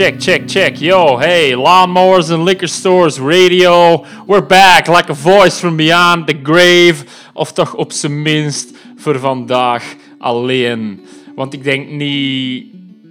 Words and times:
Check, 0.00 0.18
check, 0.18 0.48
check. 0.48 0.80
Yo, 0.80 1.18
hey, 1.18 1.54
Lawnmowers 1.54 2.30
and 2.30 2.44
Liquor 2.44 2.68
Stores 2.68 3.18
Radio. 3.18 4.06
We're 4.26 4.46
back 4.46 4.88
like 4.88 5.10
a 5.10 5.14
voice 5.14 5.60
from 5.60 5.76
beyond 5.76 6.26
the 6.26 6.40
grave. 6.42 7.04
Of 7.34 7.52
toch 7.52 7.74
op 7.74 7.92
zijn 7.92 8.22
minst 8.22 8.76
voor 8.96 9.18
vandaag 9.18 9.94
alleen. 10.18 11.00
Want 11.34 11.52
ik 11.52 11.64
denk 11.64 11.88
niet 11.88 12.66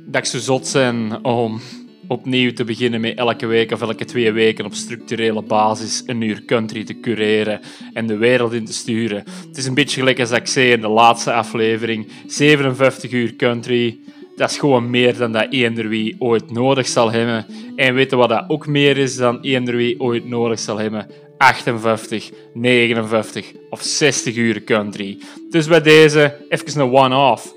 dat 0.06 0.22
ik 0.22 0.26
zo 0.26 0.38
zot 0.38 0.70
ben 0.74 1.20
om 1.24 1.62
opnieuw 2.08 2.54
te 2.54 2.64
beginnen 2.64 3.02
met 3.02 3.18
elke 3.18 3.46
week 3.46 3.72
of 3.72 3.82
elke 3.82 4.06
twee 4.06 4.32
weken 4.32 4.66
op 4.66 4.74
structurele 4.74 5.42
basis 5.42 6.04
een 6.06 6.22
uur 6.22 6.46
country 6.46 6.84
te 6.84 7.00
cureren 7.00 7.60
en 7.94 8.08
de 8.08 8.18
wereld 8.18 8.54
in 8.54 8.66
te 8.66 8.74
sturen. 8.74 9.24
Het 9.48 9.58
is 9.58 9.66
een 9.66 9.74
beetje 9.74 10.00
gelijk 10.00 10.20
als 10.20 10.32
ik 10.32 10.48
zei 10.48 10.72
in 10.72 10.82
de 10.82 10.88
laatste 10.88 11.34
aflevering. 11.34 12.08
57 12.28 13.12
uur 13.12 13.36
country. 13.36 14.00
Dat 14.40 14.50
is 14.50 14.58
gewoon 14.58 14.90
meer 14.90 15.18
dan 15.18 15.32
dat 15.32 15.48
eender 15.50 15.88
wie 15.88 16.16
ooit 16.20 16.52
nodig 16.52 16.88
zal 16.88 17.12
hebben. 17.12 17.46
En 17.76 17.94
weet 17.94 18.10
je 18.10 18.16
wat 18.16 18.30
dat 18.30 18.46
ook 18.48 18.68
meer 18.68 18.98
is 18.98 19.16
dan 19.16 19.40
eender 19.42 19.76
wie 19.76 20.00
ooit 20.00 20.28
nodig 20.28 20.60
zal 20.60 20.78
hebben? 20.78 21.08
58, 21.38 22.32
59 22.54 23.52
of 23.70 23.82
60 23.82 24.36
uur 24.36 24.64
country. 24.64 25.18
Dus 25.50 25.68
bij 25.68 25.82
deze 25.82 26.36
even 26.50 26.82
een 26.82 26.92
one-off. 26.92 27.54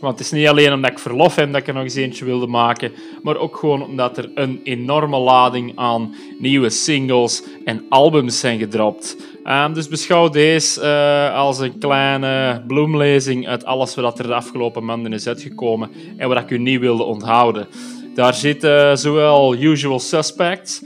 Want 0.00 0.18
het 0.18 0.26
is 0.26 0.32
niet 0.32 0.46
alleen 0.46 0.72
omdat 0.72 0.90
ik 0.90 0.98
verlof 0.98 1.34
heb 1.34 1.52
dat 1.52 1.60
ik 1.60 1.68
er 1.68 1.74
nog 1.74 1.82
eens 1.82 1.94
eentje 1.94 2.24
wilde 2.24 2.46
maken, 2.46 2.92
maar 3.22 3.36
ook 3.36 3.56
gewoon 3.56 3.84
omdat 3.84 4.18
er 4.18 4.30
een 4.34 4.60
enorme 4.64 5.18
lading 5.18 5.72
aan 5.74 6.14
nieuwe 6.38 6.70
singles 6.70 7.42
en 7.64 7.84
albums 7.88 8.40
zijn 8.40 8.58
gedropt. 8.58 9.16
Ehm, 9.44 9.72
dus 9.72 9.88
beschouw 9.88 10.28
deze 10.28 10.80
eh, 10.80 11.34
als 11.34 11.58
een 11.58 11.78
kleine 11.78 12.62
bloemlezing 12.66 13.48
uit 13.48 13.64
alles 13.64 13.94
wat 13.94 14.18
er 14.18 14.26
de 14.26 14.34
afgelopen 14.34 14.84
maanden 14.84 15.12
is 15.12 15.26
uitgekomen 15.26 15.90
en 16.16 16.28
wat 16.28 16.38
ik 16.38 16.50
u 16.50 16.58
niet 16.58 16.80
wilde 16.80 17.02
onthouden. 17.02 17.66
Daar 18.14 18.34
zitten 18.34 18.98
zowel 18.98 19.54
Usual 19.54 19.98
Suspects, 19.98 20.82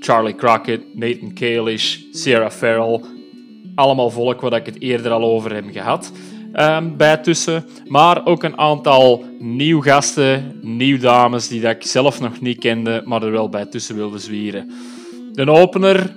Charlie 0.00 0.34
Crockett, 0.34 0.82
Nathan 0.94 1.32
Kalish, 1.32 1.98
Sarah 2.12 2.50
Farrell, 2.50 3.00
allemaal 3.74 4.10
volk 4.10 4.40
waar 4.40 4.52
ik 4.52 4.66
het 4.66 4.80
eerder 4.80 5.12
al 5.12 5.22
over 5.22 5.54
heb 5.54 5.64
gehad 5.72 6.12
ehm, 6.52 6.96
bij 6.96 7.16
tussen. 7.16 7.64
Maar 7.86 8.26
ook 8.26 8.42
een 8.42 8.58
aantal 8.58 9.24
nieuw 9.38 9.80
gasten, 9.80 10.58
nieuw 10.62 10.98
dames 10.98 11.48
die 11.48 11.60
dat 11.60 11.70
ik 11.70 11.82
zelf 11.82 12.20
nog 12.20 12.40
niet 12.40 12.58
kende, 12.58 13.02
maar 13.04 13.22
er 13.22 13.30
wel 13.30 13.48
bij 13.48 13.66
tussen 13.66 13.96
wilde 13.96 14.18
zwieren. 14.18 14.70
De 15.32 15.50
opener 15.50 16.14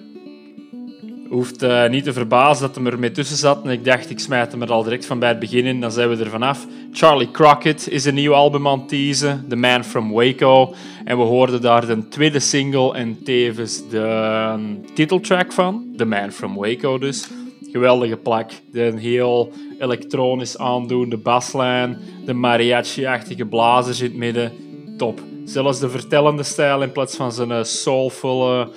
hoeft 1.30 1.64
eh, 1.64 1.90
niet 1.90 2.04
te 2.04 2.14
verbazen 2.14 2.68
dat 2.68 2.76
hem 2.76 2.88
er 2.88 3.00
mee 3.00 3.12
tussen 3.12 3.38
zat. 3.38 3.64
En 3.64 3.70
ik 3.70 3.86
dacht, 3.86 4.10
ik 4.10 4.20
smijt 4.20 4.52
hem 4.52 4.62
er 4.62 4.72
al 4.72 4.84
direct 4.84 5.06
van 5.06 5.20
bij 5.20 5.30
het 5.30 5.40
begin 5.40 5.66
in, 5.66 5.82
dan 5.82 5.92
zijn 5.92 6.10
we 6.10 6.24
er 6.24 6.30
vanaf. 6.30 6.68
Charlie 6.92 7.32
Crockett 7.32 7.90
is 7.90 8.06
een 8.06 8.14
nieuw 8.14 8.34
album 8.34 8.68
aan 8.68 8.80
het 8.80 8.90
teasen, 8.90 9.46
The 9.50 9.56
Man 9.56 9.84
from 9.84 10.12
Waco. 10.12 10.74
En 11.06 11.18
we 11.18 11.24
hoorden 11.24 11.62
daar 11.62 11.86
de 11.86 12.08
tweede 12.08 12.40
single 12.40 12.94
en 12.94 13.24
tevens 13.24 13.90
de 13.90 14.00
ehm, 14.00 14.62
titeltrack 14.94 15.52
van, 15.52 15.86
The 15.98 16.06
Man 16.06 16.32
from 16.32 16.56
Waco 16.56 16.98
dus. 16.98 17.28
Geweldige 17.72 18.18
plak. 18.18 18.52
De 18.72 18.94
heel 18.98 19.52
elektronisch 19.80 20.58
aandoende 20.58 21.18
baslijn, 21.18 21.98
de 22.26 22.34
mariachi-achtige 22.34 23.46
blazers 23.46 24.00
in 24.00 24.06
het 24.06 24.16
midden. 24.16 24.52
Top. 24.98 25.20
Zelfs 25.46 25.80
de 25.80 25.90
vertellende 25.90 26.44
stijl 26.44 26.82
in 26.82 26.92
plaats 26.92 27.16
van 27.16 27.32
zijn 27.32 27.52
eh, 27.52 27.64
soulvolle 27.64 28.70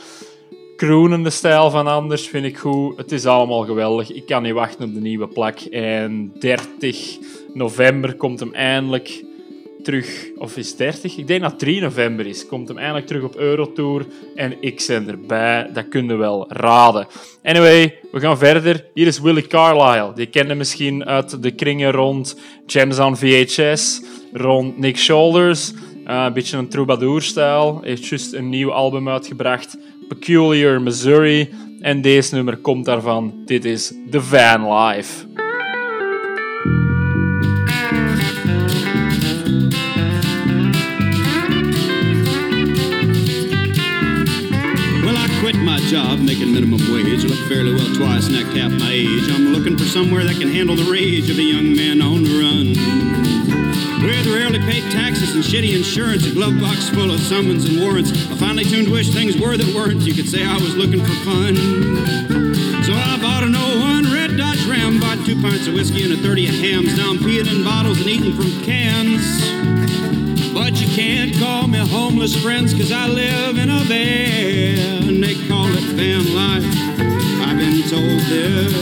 kroenende 0.80 1.30
stijl 1.30 1.70
van 1.70 1.86
Anders 1.86 2.28
vind 2.28 2.44
ik 2.44 2.58
goed. 2.58 2.96
Het 2.96 3.12
is 3.12 3.26
allemaal 3.26 3.64
geweldig. 3.64 4.12
Ik 4.12 4.26
kan 4.26 4.42
niet 4.42 4.52
wachten 4.52 4.84
op 4.84 4.94
de 4.94 5.00
nieuwe 5.00 5.28
plak. 5.28 5.60
En 5.60 6.32
30 6.38 7.18
november 7.54 8.14
komt 8.14 8.40
hem 8.40 8.54
eindelijk 8.54 9.24
terug. 9.82 10.28
Of 10.38 10.56
is 10.56 10.68
het 10.68 10.78
30? 10.78 11.16
Ik 11.16 11.26
denk 11.26 11.42
dat 11.42 11.58
3 11.58 11.80
november 11.80 12.26
is. 12.26 12.46
Komt 12.46 12.68
hem 12.68 12.78
eindelijk 12.78 13.06
terug 13.06 13.22
op 13.22 13.36
Eurotour. 13.36 14.06
En 14.34 14.56
ik 14.60 14.84
ben 14.86 15.08
erbij. 15.08 15.70
Dat 15.72 15.88
kun 15.88 16.06
je 16.06 16.14
wel 16.14 16.44
raden. 16.48 17.06
Anyway, 17.42 17.98
we 18.12 18.20
gaan 18.20 18.38
verder. 18.38 18.84
Hier 18.94 19.06
is 19.06 19.20
Willie 19.20 19.46
Carlisle. 19.46 20.12
Die 20.14 20.26
kende 20.26 20.54
misschien 20.54 21.04
uit 21.04 21.42
de 21.42 21.50
kringen 21.50 21.92
rond 21.92 22.40
Gems 22.66 22.98
on 22.98 23.16
VHS. 23.16 24.02
Rond 24.32 24.78
Nick 24.78 24.96
Shoulders. 24.96 25.72
Uh, 26.06 26.24
een 26.26 26.32
beetje 26.32 26.56
een 26.56 26.68
troubadour-stijl. 26.68 27.80
Heeft 27.82 28.06
juist 28.06 28.32
een 28.32 28.48
nieuw 28.48 28.72
album 28.72 29.08
uitgebracht. 29.08 29.76
Peculiar 30.10 30.82
Missouri. 30.82 31.48
En 31.80 32.02
deze 32.02 32.34
nummer 32.34 32.56
komt 32.56 32.84
daarvan. 32.84 33.42
Dit 33.44 33.64
is 33.64 33.92
The 34.10 34.20
Van 34.20 34.74
Life. 34.74 35.26
Well, 45.04 45.14
I 45.14 45.28
quit 45.40 45.56
my 45.62 45.78
job 45.78 46.18
making 46.18 46.52
minimum 46.52 46.78
wage. 46.78 47.24
Look 47.24 47.38
fairly 47.48 47.72
well 47.72 47.94
twice 47.94 48.28
necked 48.30 48.56
half 48.56 48.72
my 48.72 48.92
age. 48.92 49.30
I'm 49.30 49.52
looking 49.52 49.78
for 49.78 49.86
somewhere 49.86 50.24
that 50.24 50.38
can 50.40 50.52
handle 50.52 50.76
the 50.76 50.90
rage 50.90 51.30
of 51.30 51.38
a 51.38 51.42
young 51.42 51.76
man 51.76 52.02
on 52.02 52.24
the 52.24 52.38
run. 52.40 53.09
With 54.02 54.26
rarely 54.26 54.58
paid 54.61 54.91
taxes 54.91 55.35
and 55.35 55.44
shitty 55.44 55.76
insurance, 55.76 56.26
a 56.26 56.32
glove 56.32 56.58
box 56.58 56.88
full 56.88 57.11
of 57.11 57.20
summons 57.20 57.69
and 57.69 57.81
warrants. 57.81 58.11
I 58.31 58.37
finally 58.37 58.64
tuned 58.64 58.91
wish 58.91 59.12
things 59.12 59.37
were 59.37 59.56
that 59.56 59.75
weren't. 59.75 60.00
You 60.00 60.14
could 60.14 60.29
say 60.29 60.44
I 60.44 60.55
was 60.55 60.75
looking 60.75 61.00
for 61.00 61.12
fun. 61.20 61.55
So 62.82 62.93
I 62.94 63.19
bought 63.20 63.44
an 63.44 63.52
01 63.52 64.12
Red 64.12 64.38
Dodge 64.38 64.64
Ram, 64.67 65.00
bought 65.00 65.25
two 65.26 65.41
pints 65.43 65.67
of 65.67 65.75
whiskey 65.75 66.05
and 66.05 66.14
a 66.14 66.17
30 66.17 66.49
of 66.49 66.55
hams. 66.55 66.97
Now 66.97 67.11
I'm 67.11 67.19
peeing 67.19 67.47
in 67.47 67.62
bottles 67.62 68.00
and 68.00 68.08
eating 68.08 68.32
from 68.32 68.50
cans. 68.64 69.20
But 70.55 70.81
you 70.81 70.88
can't 70.97 71.37
call 71.37 71.69
me 71.69 71.79
homeless 71.79 72.35
friends, 72.43 72.73
cause 72.73 72.91
I 72.91 73.06
live 73.06 73.58
in 73.58 73.69
a 73.69 73.85
van. 73.85 75.20
They 75.20 75.35
call 75.47 75.69
it 75.69 75.85
van 75.93 76.35
life. 76.35 76.64
I've 77.47 77.58
been 77.58 77.82
told 77.88 78.20
this, 78.32 78.73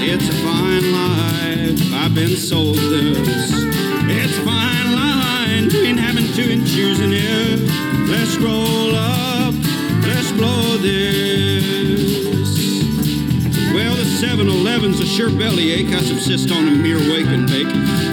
it's 0.00 0.28
a 0.28 0.32
fine 0.42 0.90
life. 0.90 1.92
I've 2.02 2.14
been 2.14 2.36
sold 2.36 2.76
this. 2.76 3.73
It's 4.16 4.38
fine 4.38 4.92
line 4.94 5.64
between 5.66 5.96
having 5.96 6.26
to 6.26 6.52
and 6.52 6.66
choosing 6.66 7.12
it. 7.12 7.60
Let's 8.08 8.36
roll 8.36 8.94
up, 8.94 9.54
let's 10.06 10.30
blow 10.32 10.76
this. 10.78 12.04
Well, 13.74 13.94
the 13.96 14.04
7-Eleven's 14.04 15.00
a 15.00 15.06
sure 15.06 15.30
bellyache. 15.30 15.92
I 15.92 16.00
subsist 16.00 16.50
on 16.52 16.68
a 16.68 16.70
mere 16.70 16.98
wake 16.98 17.26
and 17.26 17.46
bake. 17.48 17.68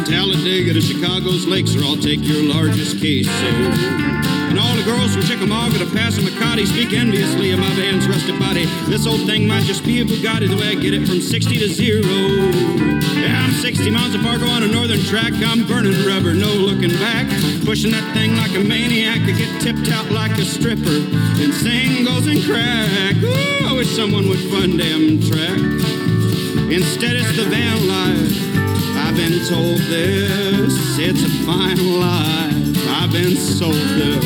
Talladega 0.06 0.74
to 0.74 0.82
Chicago's 0.82 1.46
lakes, 1.46 1.76
or 1.76 1.84
I'll 1.84 1.98
take 1.98 2.22
your 2.24 2.42
largest 2.44 3.00
case. 3.00 3.28
So, 3.28 4.41
and 4.52 4.60
all 4.60 4.76
the 4.76 4.84
girls 4.84 5.14
from 5.16 5.24
Chickamauga 5.24 5.80
to 5.80 5.86
Passamaquoddy 5.86 6.68
speak 6.68 6.92
enviously 6.92 7.52
of 7.52 7.60
my 7.60 7.74
van's 7.74 8.06
rusted 8.06 8.38
body. 8.38 8.66
This 8.92 9.08
old 9.08 9.26
thing 9.26 9.48
might 9.48 9.64
just 9.64 9.86
be 9.86 10.02
a 10.02 10.04
Bugatti 10.04 10.50
the 10.50 10.58
way 10.58 10.76
I 10.76 10.76
get 10.76 10.94
it 10.94 11.08
from 11.08 11.22
60 11.22 11.58
to 11.58 11.70
zero. 11.70 12.04
Yeah, 13.16 13.48
I'm 13.48 13.54
60 13.54 13.90
miles 13.90 14.14
of 14.14 14.22
Fargo 14.22 14.48
on 14.48 14.64
a 14.64 14.68
northern 14.68 15.00
track. 15.08 15.32
I'm 15.40 15.66
burning 15.66 15.96
rubber, 16.06 16.34
no 16.34 16.52
looking 16.52 16.92
back. 17.00 17.32
Pushing 17.64 17.92
that 17.92 18.04
thing 18.14 18.36
like 18.36 18.52
a 18.52 18.60
maniac. 18.60 19.22
I 19.24 19.32
get 19.32 19.62
tipped 19.62 19.90
out 19.90 20.12
like 20.12 20.38
a 20.38 20.44
stripper. 20.44 21.00
And 21.40 21.54
singles 21.56 22.28
and 22.28 22.44
crack. 22.44 23.16
Ooh, 23.24 23.72
I 23.72 23.74
wish 23.74 23.96
someone 23.96 24.28
would 24.28 24.44
fund 24.52 24.78
them 24.78 25.24
track. 25.32 25.64
Instead, 26.68 27.16
it's 27.16 27.38
the 27.40 27.48
van 27.48 27.88
life. 27.88 28.36
I've 29.00 29.16
been 29.16 29.40
told 29.48 29.80
this. 29.88 31.00
It's 31.00 31.24
a 31.24 31.32
fine 31.48 31.80
life. 32.00 32.51
I've 33.04 33.12
been 33.12 33.36
sold 33.36 33.74
this. 33.74 34.24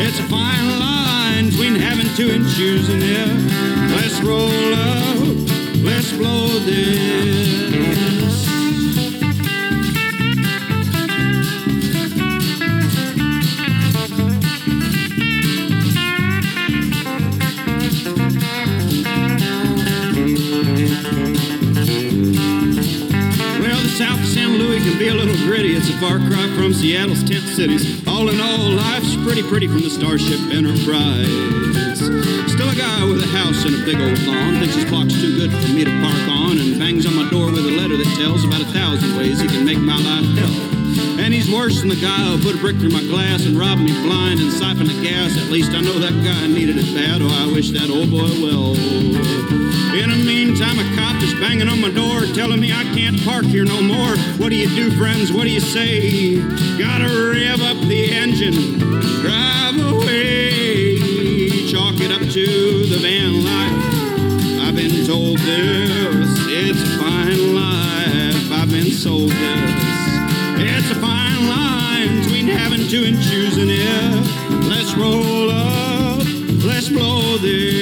It's 0.00 0.18
a 0.18 0.24
fine 0.24 0.80
line 0.80 1.50
between 1.50 1.76
having 1.76 2.12
to 2.16 2.34
and 2.34 2.44
choosing 2.56 3.00
it. 3.00 3.28
Let's 3.94 4.20
roll 4.22 4.74
up. 4.74 5.84
Let's 5.84 6.10
blow 6.12 6.48
this. 6.66 7.95
Gritty. 25.46 25.78
It's 25.78 25.88
a 25.88 25.96
far 26.02 26.18
cry 26.18 26.50
from 26.58 26.74
Seattle's 26.74 27.22
tent 27.22 27.46
cities. 27.54 28.02
All 28.08 28.28
in 28.28 28.40
all, 28.40 28.74
life's 28.74 29.14
pretty 29.22 29.46
pretty 29.46 29.68
from 29.70 29.80
the 29.80 29.90
Starship 29.90 30.42
Enterprise. 30.50 31.30
Still 32.50 32.66
a 32.66 32.74
guy 32.74 33.06
with 33.06 33.22
a 33.22 33.30
house 33.30 33.62
and 33.62 33.78
a 33.78 33.82
big 33.86 33.94
old 33.94 34.18
lawn. 34.26 34.58
Thinks 34.58 34.74
his 34.74 34.84
clock's 34.90 35.14
too 35.14 35.38
good 35.38 35.54
for 35.54 35.70
me 35.70 35.86
to 35.86 35.94
park 36.02 36.26
on. 36.34 36.58
And 36.58 36.78
bangs 36.82 37.06
on 37.06 37.14
my 37.14 37.30
door 37.30 37.46
with 37.54 37.62
a 37.62 37.74
letter 37.78 37.96
that 37.96 38.10
tells 38.18 38.42
about 38.42 38.60
a 38.60 38.70
thousand 38.74 39.16
ways 39.16 39.40
he 39.40 39.46
can 39.46 39.64
make 39.64 39.78
my 39.78 39.94
life 39.94 40.26
hell. 40.34 40.58
And 41.22 41.32
he's 41.32 41.50
worse 41.50 41.78
than 41.78 41.94
the 41.94 42.02
guy 42.02 42.26
who 42.26 42.42
put 42.42 42.58
a 42.58 42.58
brick 42.58 42.76
through 42.82 42.90
my 42.90 43.06
glass 43.06 43.46
and 43.46 43.54
robbed 43.54 43.80
me 43.80 43.94
blind 44.02 44.42
and 44.42 44.50
siphoned 44.50 44.90
the 44.90 44.98
gas. 44.98 45.38
At 45.38 45.46
least 45.54 45.70
I 45.70 45.80
know 45.80 45.94
that 46.02 46.14
guy 46.26 46.50
needed 46.50 46.76
it 46.76 46.90
bad. 46.90 47.22
Oh, 47.22 47.30
I 47.30 47.46
wish 47.54 47.70
that 47.70 47.86
old 47.86 48.10
boy 48.10 48.34
well. 48.42 49.65
In 49.96 50.10
the 50.10 50.16
meantime, 50.16 50.78
a 50.78 50.84
cop 50.94 51.22
is 51.22 51.32
banging 51.40 51.68
on 51.68 51.80
my 51.80 51.88
door, 51.90 52.26
telling 52.34 52.60
me 52.60 52.70
I 52.70 52.84
can't 52.94 53.18
park 53.24 53.46
here 53.46 53.64
no 53.64 53.80
more. 53.80 54.14
What 54.36 54.50
do 54.50 54.56
you 54.56 54.68
do, 54.68 54.90
friends? 54.98 55.32
What 55.32 55.44
do 55.44 55.50
you 55.50 55.60
say? 55.60 56.36
Gotta 56.76 57.08
rev 57.08 57.62
up 57.62 57.78
the 57.88 58.12
engine, 58.12 58.78
drive 59.24 59.78
away, 59.80 60.98
chalk 61.72 61.98
it 61.98 62.12
up 62.12 62.20
to 62.20 62.46
the 62.92 62.98
van 63.00 63.42
life. 63.42 64.68
I've 64.68 64.76
been 64.76 65.06
told 65.06 65.38
this, 65.38 66.28
it's 66.44 66.82
a 66.82 66.98
fine 66.98 67.54
life. 67.54 68.52
I've 68.52 68.70
been 68.70 68.90
sold 68.92 69.30
this. 69.30 69.86
It's 70.60 70.90
a 70.90 71.00
fine 71.00 71.48
line 71.48 72.20
between 72.20 72.48
having 72.48 72.86
to 72.86 73.04
and 73.06 73.16
choosing 73.22 73.70
it. 73.70 74.68
Let's 74.68 74.94
roll 74.94 75.50
up, 75.50 76.18
let's 76.66 76.90
blow 76.90 77.38
this. 77.38 77.75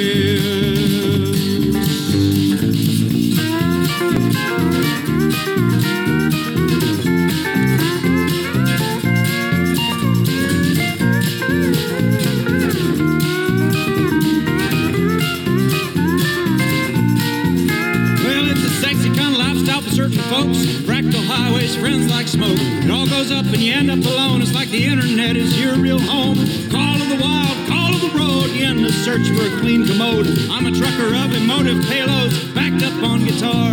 Search 29.14 29.30
for 29.38 29.46
a 29.46 29.60
clean 29.60 29.86
commode. 29.86 30.26
I'm 30.50 30.66
a 30.66 30.72
trucker 30.72 31.14
of 31.14 31.30
emotive 31.30 31.78
payloads, 31.86 32.34
backed 32.52 32.82
up 32.82 32.94
on 33.04 33.24
guitar. 33.24 33.70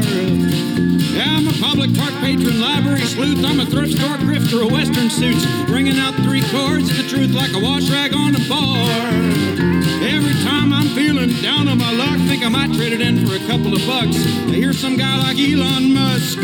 Yeah, 1.18 1.34
I'm 1.34 1.48
a 1.48 1.54
public 1.58 1.90
park 1.98 2.14
patron, 2.22 2.62
library 2.62 3.02
sleuth. 3.02 3.44
I'm 3.44 3.60
a 3.60 3.66
thrift 3.66 3.98
store 3.98 4.18
grifter, 4.22 4.64
of 4.64 4.72
western 4.72 5.10
suits. 5.10 5.44
Bringing 5.66 5.98
out 5.98 6.14
three 6.22 6.44
chords 6.54 6.92
of 6.92 6.98
the 6.98 7.08
truth 7.10 7.34
like 7.34 7.54
a 7.54 7.60
wash 7.60 7.90
rag 7.90 8.14
on 8.14 8.36
a 8.36 8.44
bar. 8.46 8.86
Every 10.06 10.38
time 10.46 10.74
I'm 10.74 10.94
feeling 10.94 11.34
down 11.42 11.68
on 11.68 11.80
my 11.80 11.92
luck, 11.92 12.20
think 12.30 12.46
I 12.46 12.50
might 12.50 12.74
trade 12.76 12.94
it 12.94 13.02
in 13.02 13.26
for 13.26 13.34
a 13.34 13.42
couple 13.50 13.74
of 13.74 13.82
bucks. 13.88 14.22
I 14.46 14.54
hear 14.62 14.74
some 14.74 14.96
guy 14.96 15.18
like 15.26 15.40
Elon 15.40 15.92
Musk 15.92 16.38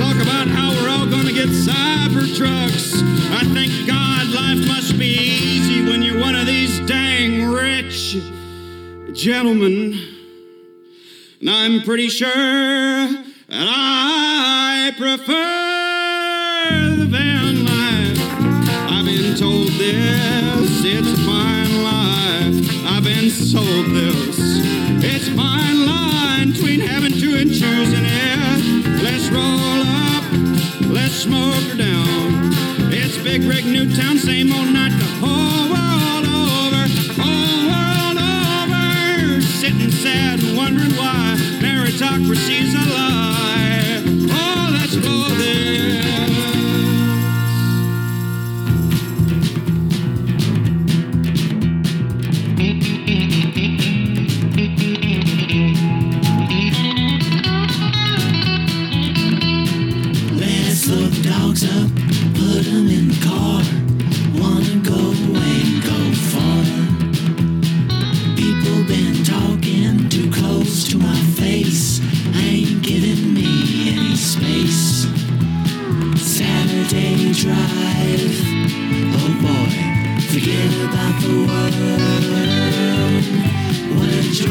talk 0.00 0.16
about 0.24 0.48
how 0.48 0.72
we're 0.72 0.88
all 0.88 1.06
gonna 1.06 1.36
get 1.36 1.52
cyber 1.52 2.24
trucks. 2.32 2.96
I 3.28 3.44
think 3.52 3.86
God, 3.86 4.26
life 4.32 4.66
must 4.66 4.98
be 4.98 5.12
easy 5.20 5.84
when 5.84 6.00
you're 6.00 6.18
one 6.18 6.34
of 6.34 6.46
these 6.46 6.80
dang 6.88 7.44
rich 7.44 8.37
gentlemen. 9.18 9.98
And 11.40 11.50
I'm 11.50 11.82
pretty 11.82 12.08
sure 12.08 12.28
that 12.28 13.26
I 13.50 14.92
prefer 14.96 15.34
the 16.96 17.06
van 17.06 17.64
life. 17.64 18.18
I've 18.92 19.04
been 19.04 19.34
told 19.36 19.66
this, 19.70 20.84
it's 20.84 21.12
a 21.12 21.16
fine 21.26 21.82
life. 21.82 22.54
I've 22.86 23.02
been 23.02 23.28
sold 23.28 23.86
this. 23.86 24.38
It's 25.02 25.26
a 25.26 25.34
fine 25.34 25.84
line 25.84 26.52
between 26.52 26.78
having 26.78 27.12
to 27.12 27.38
and 27.38 27.50
choosing 27.50 28.04
it. 28.06 29.02
Let's 29.02 29.28
roll 29.30 29.82
up, 29.82 30.22
let's 30.94 31.14
smoke 31.14 31.64
her 31.64 31.76
down. 31.76 32.52
It's 32.92 33.18
Big 33.18 33.42
Rig 33.42 33.66
Newtown, 33.66 34.18
same 34.18 34.52
old 34.52 34.68
night 34.72 34.96
the 34.96 35.06
whole 35.18 35.72
world 35.72 35.87
democracy's 42.18 42.74
alive. 42.74 43.27
forget 80.38 80.72
about 80.88 81.20
the 81.20 81.34
world. 81.48 82.24
What 83.96 84.08
a 84.08 84.22
joy. 84.30 84.48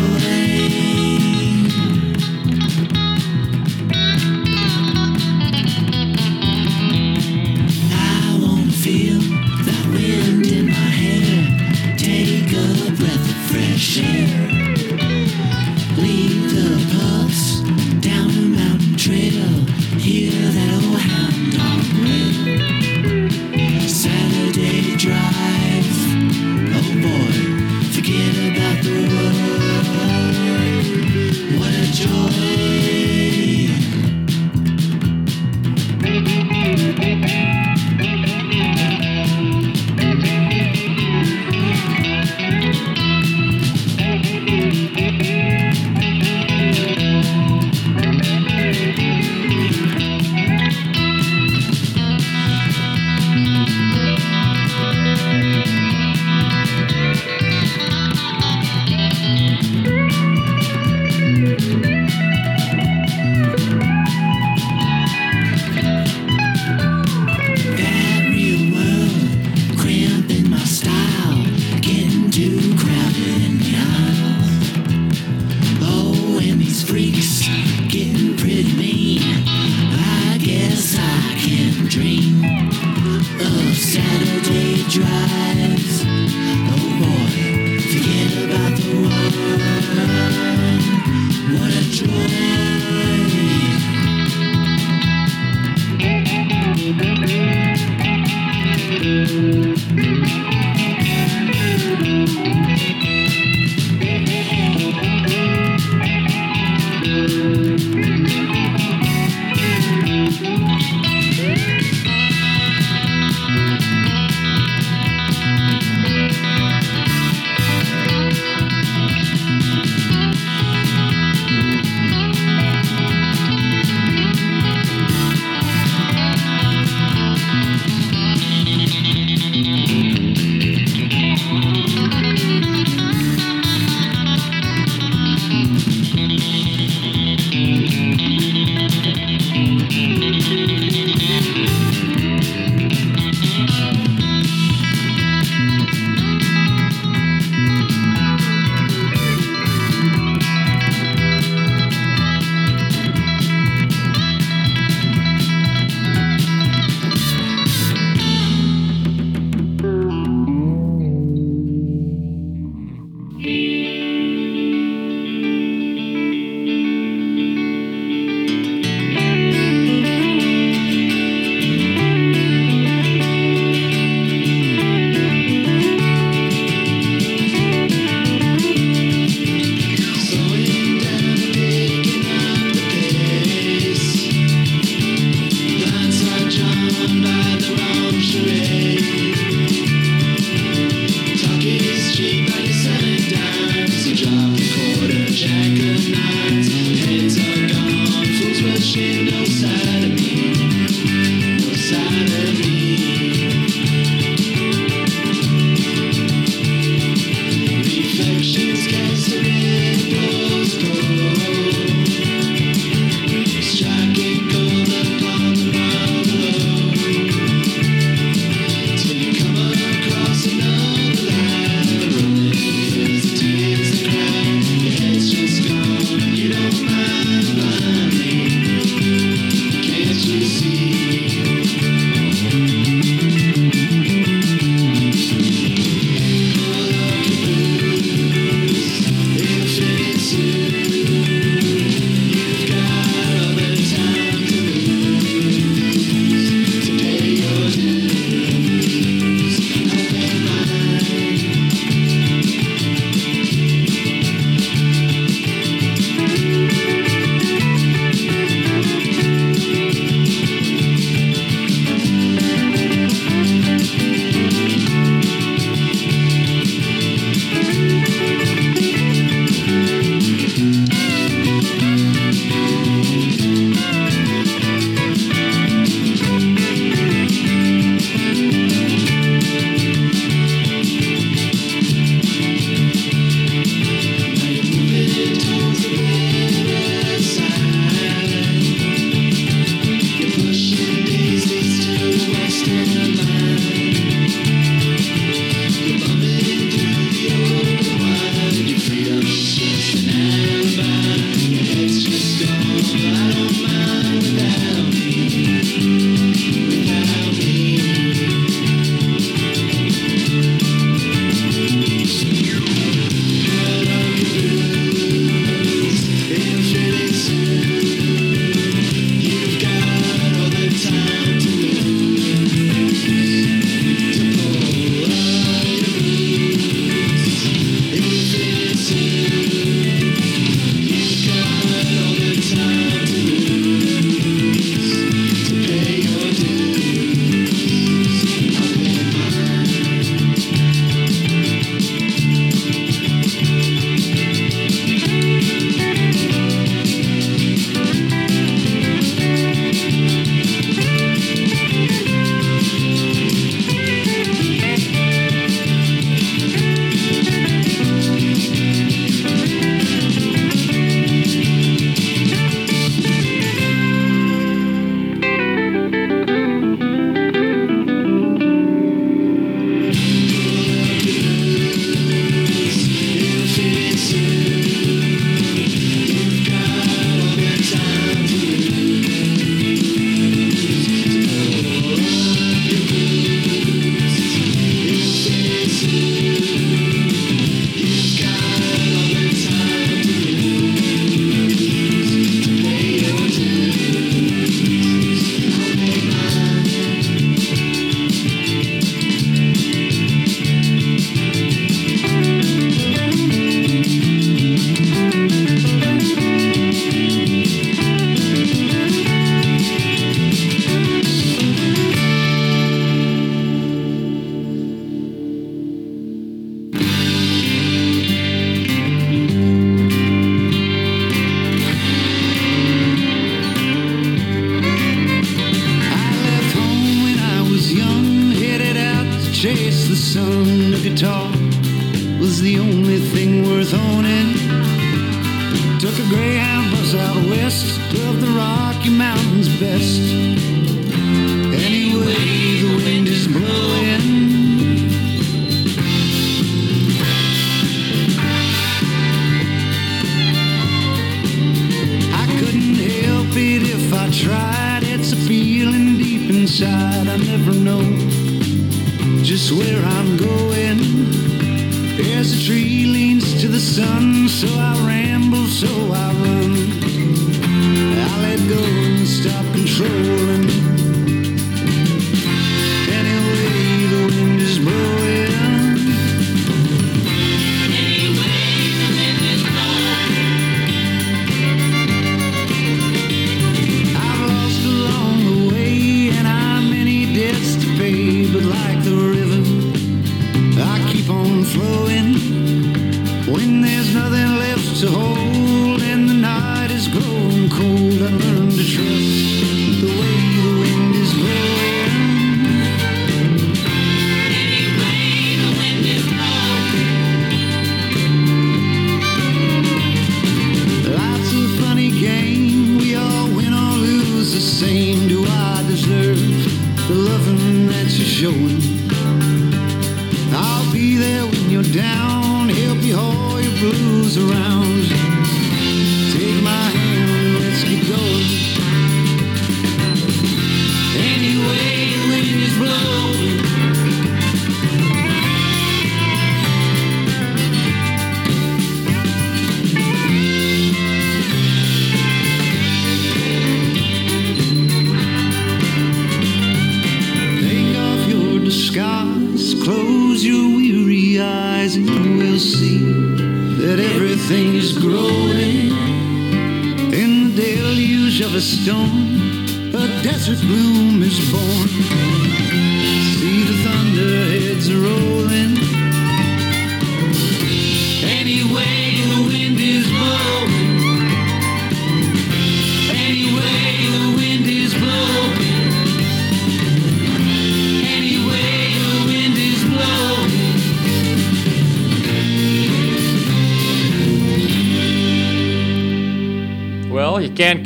I 7.93 8.69
feel 8.71 9.19
that 9.63 9.85
wind 9.93 10.45
in 10.47 10.65
my 10.65 10.89
hair. 11.01 11.95
Take 11.97 12.51
a 12.51 12.91
breath 12.97 13.29
of 13.29 13.37
fresh 13.49 13.99
air. 13.99 14.27
Leave 15.97 16.51
the 16.53 16.69
puffs. 16.91 17.56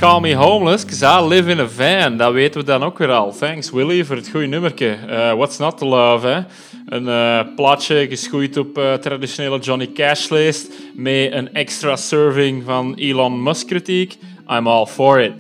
Call 0.01 0.19
me 0.19 0.35
homeless, 0.35 0.83
cause 0.83 1.03
I 1.03 1.21
live 1.21 1.51
in 1.51 1.59
a 1.59 1.67
van. 1.67 2.17
Dat 2.17 2.33
weten 2.33 2.59
we 2.59 2.65
dan 2.65 2.83
ook 2.83 2.97
weer 2.97 3.11
al. 3.11 3.31
Thanks 3.31 3.71
Willy 3.71 4.05
voor 4.05 4.15
het 4.15 4.29
goede 4.29 4.45
nummerke. 4.45 4.89
Eh, 4.89 5.33
What's 5.33 5.57
Not 5.57 5.77
to 5.77 5.87
Love, 5.87 6.27
hè? 6.27 6.41
Een 6.85 7.07
eh 7.07 7.55
plaatje 7.55 8.07
geschoeid 8.07 8.57
op 8.57 8.77
eh, 8.77 8.93
traditionele 8.93 9.59
Johnny 9.59 9.91
Cash 9.93 10.29
lijst 10.29 10.71
met 10.93 11.31
een 11.31 11.53
extra 11.53 11.95
serving 11.95 12.63
van 12.63 12.95
Elon 12.95 13.43
Musk 13.43 13.67
kritiek. 13.67 14.17
I'm 14.47 14.67
all 14.67 14.85
for 14.85 15.19
it. 15.19 15.33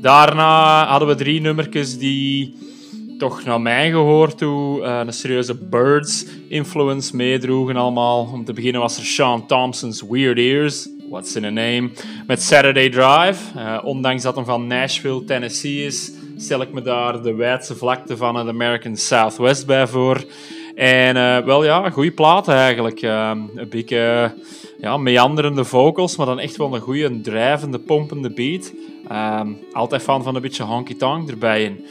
Daarna 0.00 0.86
hadden 0.86 1.08
we 1.08 1.14
drie 1.14 1.40
nummertjes 1.40 1.98
die 1.98 2.54
toch 3.18 3.44
naar 3.44 3.60
mij 3.60 3.90
gehoord 3.90 4.38
toe 4.38 4.82
een 4.82 5.12
serieuze 5.12 5.54
Birds-influence 5.54 7.16
meedroegen 7.16 7.76
allemaal. 7.76 8.30
Om 8.32 8.44
te 8.44 8.52
beginnen 8.52 8.80
was 8.80 8.98
er 8.98 9.04
Sean 9.04 9.46
Thompson's 9.46 10.02
Weird 10.08 10.38
Ears, 10.38 10.88
What's 11.08 11.36
in 11.36 11.44
a 11.44 11.50
Name, 11.50 11.90
met 12.26 12.42
Saturday 12.42 12.88
Drive. 12.88 13.58
Eh, 13.58 13.78
ondanks 13.84 14.22
dat 14.22 14.34
hem 14.34 14.44
van 14.44 14.66
Nashville, 14.66 15.24
Tennessee 15.24 15.86
is, 15.86 16.12
stel 16.36 16.60
ik 16.60 16.72
me 16.72 16.82
daar 16.82 17.22
de 17.22 17.34
wijdse 17.34 17.74
vlakte 17.76 18.16
van 18.16 18.36
het 18.36 18.48
American 18.48 18.96
Southwest 18.96 19.66
bij 19.66 19.86
voor. 19.86 20.24
En 20.74 21.16
eh, 21.16 21.38
wel 21.38 21.64
ja, 21.64 21.90
goede 21.90 22.10
plaat 22.10 22.48
eigenlijk. 22.48 23.02
Eh, 23.02 23.30
een 23.54 23.68
beetje 23.68 24.34
ja, 24.80 24.96
meanderende 24.96 25.64
vocals, 25.64 26.16
maar 26.16 26.26
dan 26.26 26.38
echt 26.38 26.56
wel 26.56 26.74
een 26.74 26.80
goede, 26.80 27.20
drijvende, 27.20 27.78
pompende 27.78 28.30
beat. 28.30 28.72
Ehm, 29.08 29.52
altijd 29.72 30.02
fan 30.02 30.22
van 30.22 30.34
een 30.34 30.42
beetje 30.42 30.62
honky-tonk 30.62 31.30
erbij 31.30 31.64
in. 31.64 31.84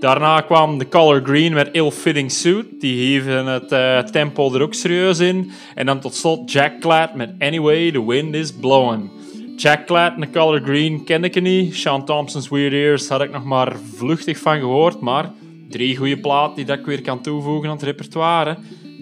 Daarna 0.00 0.40
kwam 0.40 0.78
The 0.78 0.88
Color 0.88 1.22
Green 1.24 1.52
met 1.52 1.68
Ill 1.72 1.90
Fitting 1.90 2.30
Suit. 2.30 2.80
Die 2.80 3.06
hieven 3.06 3.46
het 3.46 3.72
eh, 3.72 3.98
tempo 3.98 4.54
er 4.54 4.62
ook 4.62 4.74
serieus 4.74 5.18
in. 5.18 5.50
En 5.74 5.86
dan 5.86 6.00
tot 6.00 6.14
slot 6.14 6.52
Jack 6.52 6.80
Clad 6.80 7.14
met 7.14 7.30
Anyway, 7.38 7.90
The 7.90 8.06
Wind 8.06 8.34
is 8.34 8.52
Blowing. 8.52 9.10
Jack 9.56 9.86
Clad 9.86 10.14
en 10.14 10.20
The 10.20 10.30
Color 10.30 10.60
Green 10.60 11.04
kende 11.04 11.28
ik 11.30 11.42
niet. 11.42 11.74
Sean 11.74 12.04
Thompson's 12.04 12.48
Weird 12.48 12.72
Ears 12.72 13.08
had 13.08 13.22
ik 13.22 13.32
nog 13.32 13.44
maar 13.44 13.76
vluchtig 13.94 14.38
van 14.38 14.58
gehoord. 14.58 15.00
Maar 15.00 15.30
drie 15.68 15.96
goede 15.96 16.20
platen 16.20 16.56
die 16.56 16.64
dat 16.64 16.78
ik 16.78 16.86
weer 16.86 17.02
kan 17.02 17.20
toevoegen 17.20 17.68
aan 17.68 17.76
het 17.76 17.84
repertoire. 17.84 18.56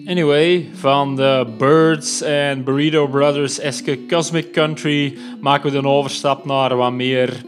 Anyway, 0.05 0.69
van 0.73 1.15
de 1.15 1.53
Birds 1.57 2.21
en 2.21 2.63
Burrito 2.63 3.07
Brothers-eske 3.07 4.05
Cosmic 4.05 4.51
Country 4.51 5.17
maken 5.41 5.71
we 5.71 5.81
de 5.81 5.87
overstap 5.87 6.45
naar 6.45 6.75
wat 6.75 6.91
meer 6.91 7.41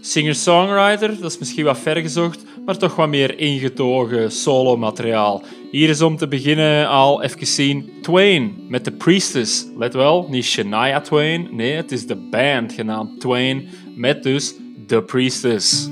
singer-songwriter. 0.00 1.20
Dat 1.20 1.30
is 1.30 1.38
misschien 1.38 1.64
wat 1.64 1.78
vergezocht, 1.78 2.44
maar 2.64 2.78
toch 2.78 2.96
wat 2.96 3.08
meer 3.08 3.38
ingetogen 3.38 4.32
solo-materiaal. 4.32 5.42
Hier 5.70 5.88
is 5.88 6.02
om 6.02 6.16
te 6.16 6.28
beginnen 6.28 6.88
al 6.88 7.22
even 7.22 7.46
zien 7.46 7.90
Twain 8.02 8.54
met 8.68 8.84
The 8.84 8.90
Priestess. 8.90 9.66
Let 9.76 9.94
wel, 9.94 10.26
niet 10.30 10.44
Shania 10.44 11.00
Twain, 11.00 11.48
nee, 11.50 11.72
het 11.72 11.92
is 11.92 12.06
de 12.06 12.16
band 12.16 12.72
genaamd 12.72 13.20
Twain 13.20 13.68
met 13.96 14.22
dus 14.22 14.54
The 14.86 15.02
Priestess. 15.02 15.88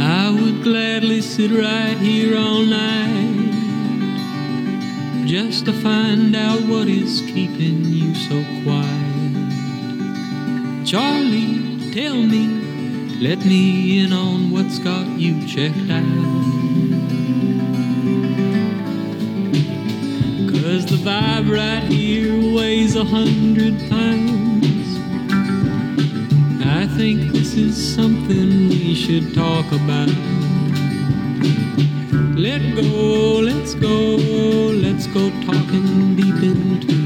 I 0.00 0.30
would 0.40 0.62
gladly 0.62 1.20
sit 1.20 1.50
right 1.50 1.98
here 1.98 2.36
all 2.36 2.64
night 2.64 3.57
just 5.28 5.66
to 5.66 5.72
find 5.74 6.34
out 6.34 6.58
what 6.62 6.88
is 6.88 7.20
keeping 7.20 7.84
you 7.84 8.14
so 8.14 8.42
quiet. 8.64 9.52
Charlie, 10.86 11.92
tell 11.92 12.14
me, 12.14 12.46
let 13.20 13.44
me 13.44 14.02
in 14.02 14.14
on 14.14 14.50
what's 14.50 14.78
got 14.78 15.06
you 15.18 15.46
checked 15.46 15.90
out. 15.90 16.02
Cause 20.50 20.86
the 20.86 20.96
vibe 21.04 21.54
right 21.54 21.82
here 21.92 22.56
weighs 22.56 22.96
a 22.96 23.04
hundred 23.04 23.78
pounds. 23.90 24.88
I 26.64 26.86
think 26.96 27.32
this 27.32 27.52
is 27.52 27.76
something 27.94 28.70
we 28.70 28.94
should 28.94 29.34
talk 29.34 29.66
about. 29.72 30.08
Let 32.34 32.62
go, 32.76 33.40
let's 33.40 33.74
go, 33.74 34.16
let's 34.98 35.06
go 35.14 35.30
talking 35.46 36.16
deep 36.16 36.42
into 36.42 36.97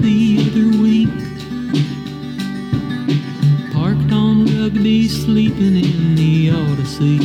the 0.00 0.38
other 0.46 0.68
week. 0.82 1.08
Parked 3.72 4.12
on 4.12 4.46
Rugby, 4.46 5.08
sleeping 5.08 5.76
in 5.76 6.14
the 6.14 6.50
Odyssey. 6.50 7.18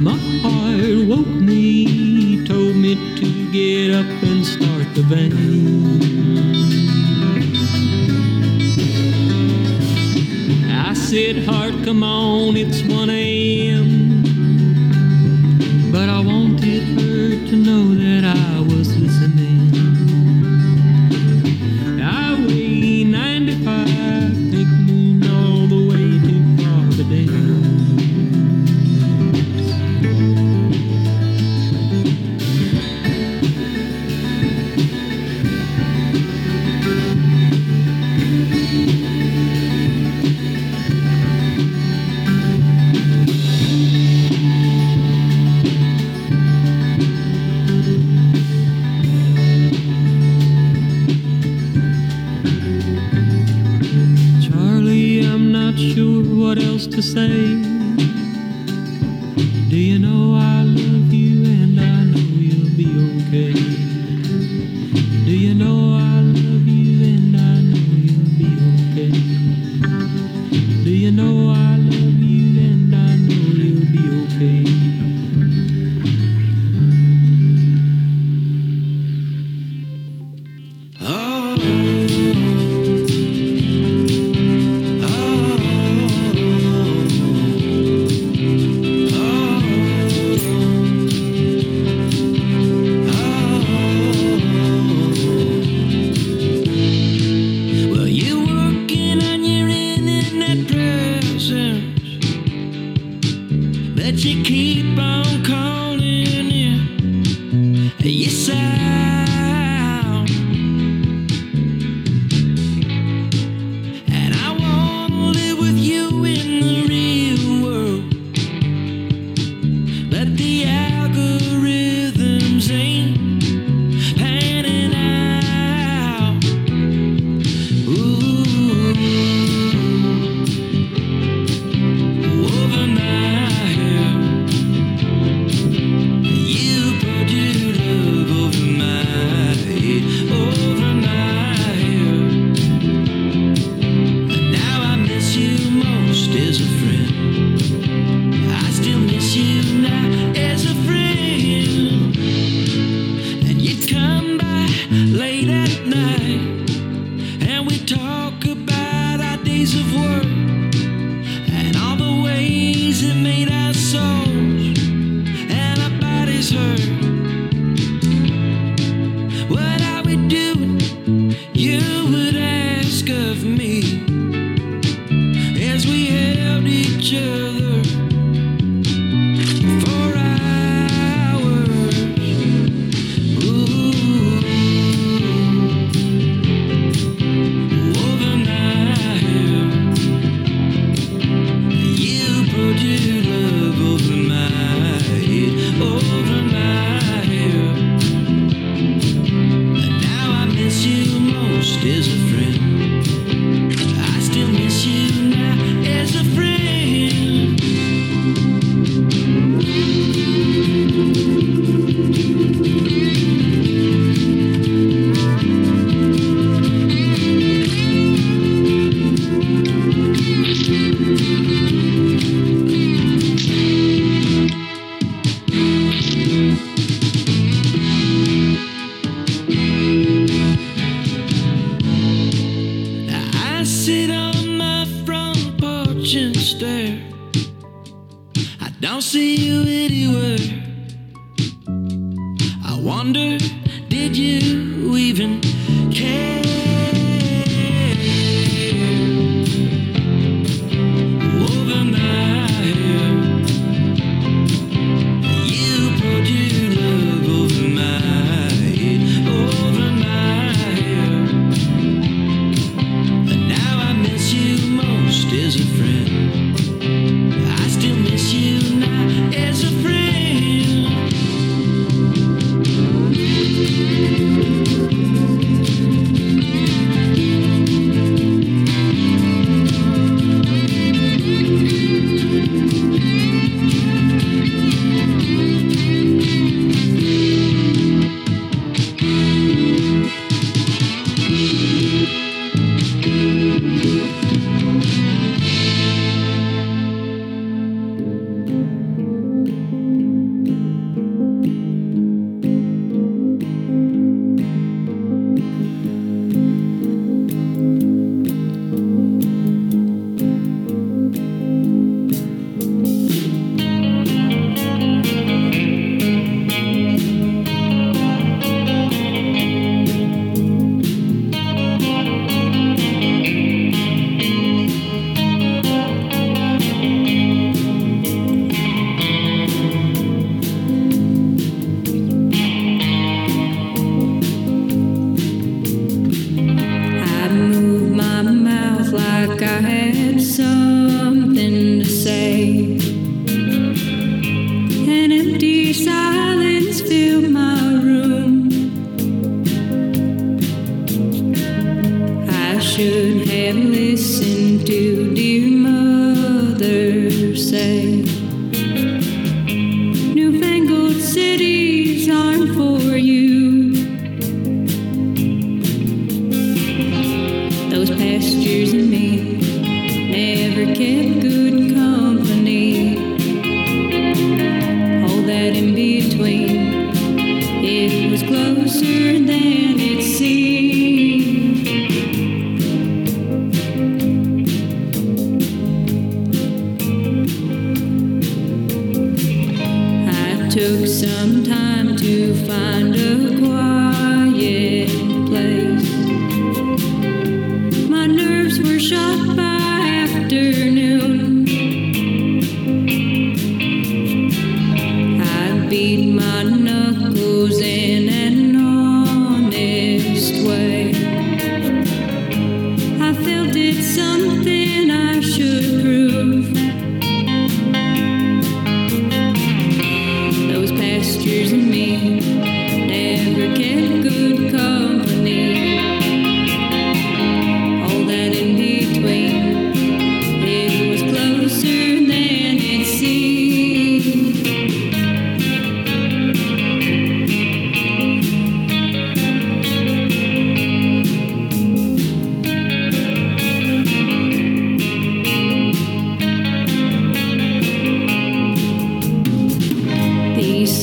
My 0.00 0.18
heart 0.42 1.06
woke 1.08 1.26
me, 1.50 2.44
told 2.46 2.76
me 2.76 2.94
to 3.16 3.52
get 3.52 3.94
up 3.94 4.06
and 4.22 4.44
start 4.44 4.86
the 4.94 5.02
van. 5.02 5.32
I 10.70 10.94
said, 10.94 11.44
Heart, 11.44 11.84
come 11.84 12.02
on, 12.02 12.56
it's 12.56 12.82
1 12.82 13.10
a.m. 13.10 13.77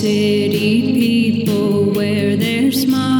City 0.06 0.94
people 0.94 1.86
wear 1.86 2.36
their 2.38 2.72
smiles 2.72 3.15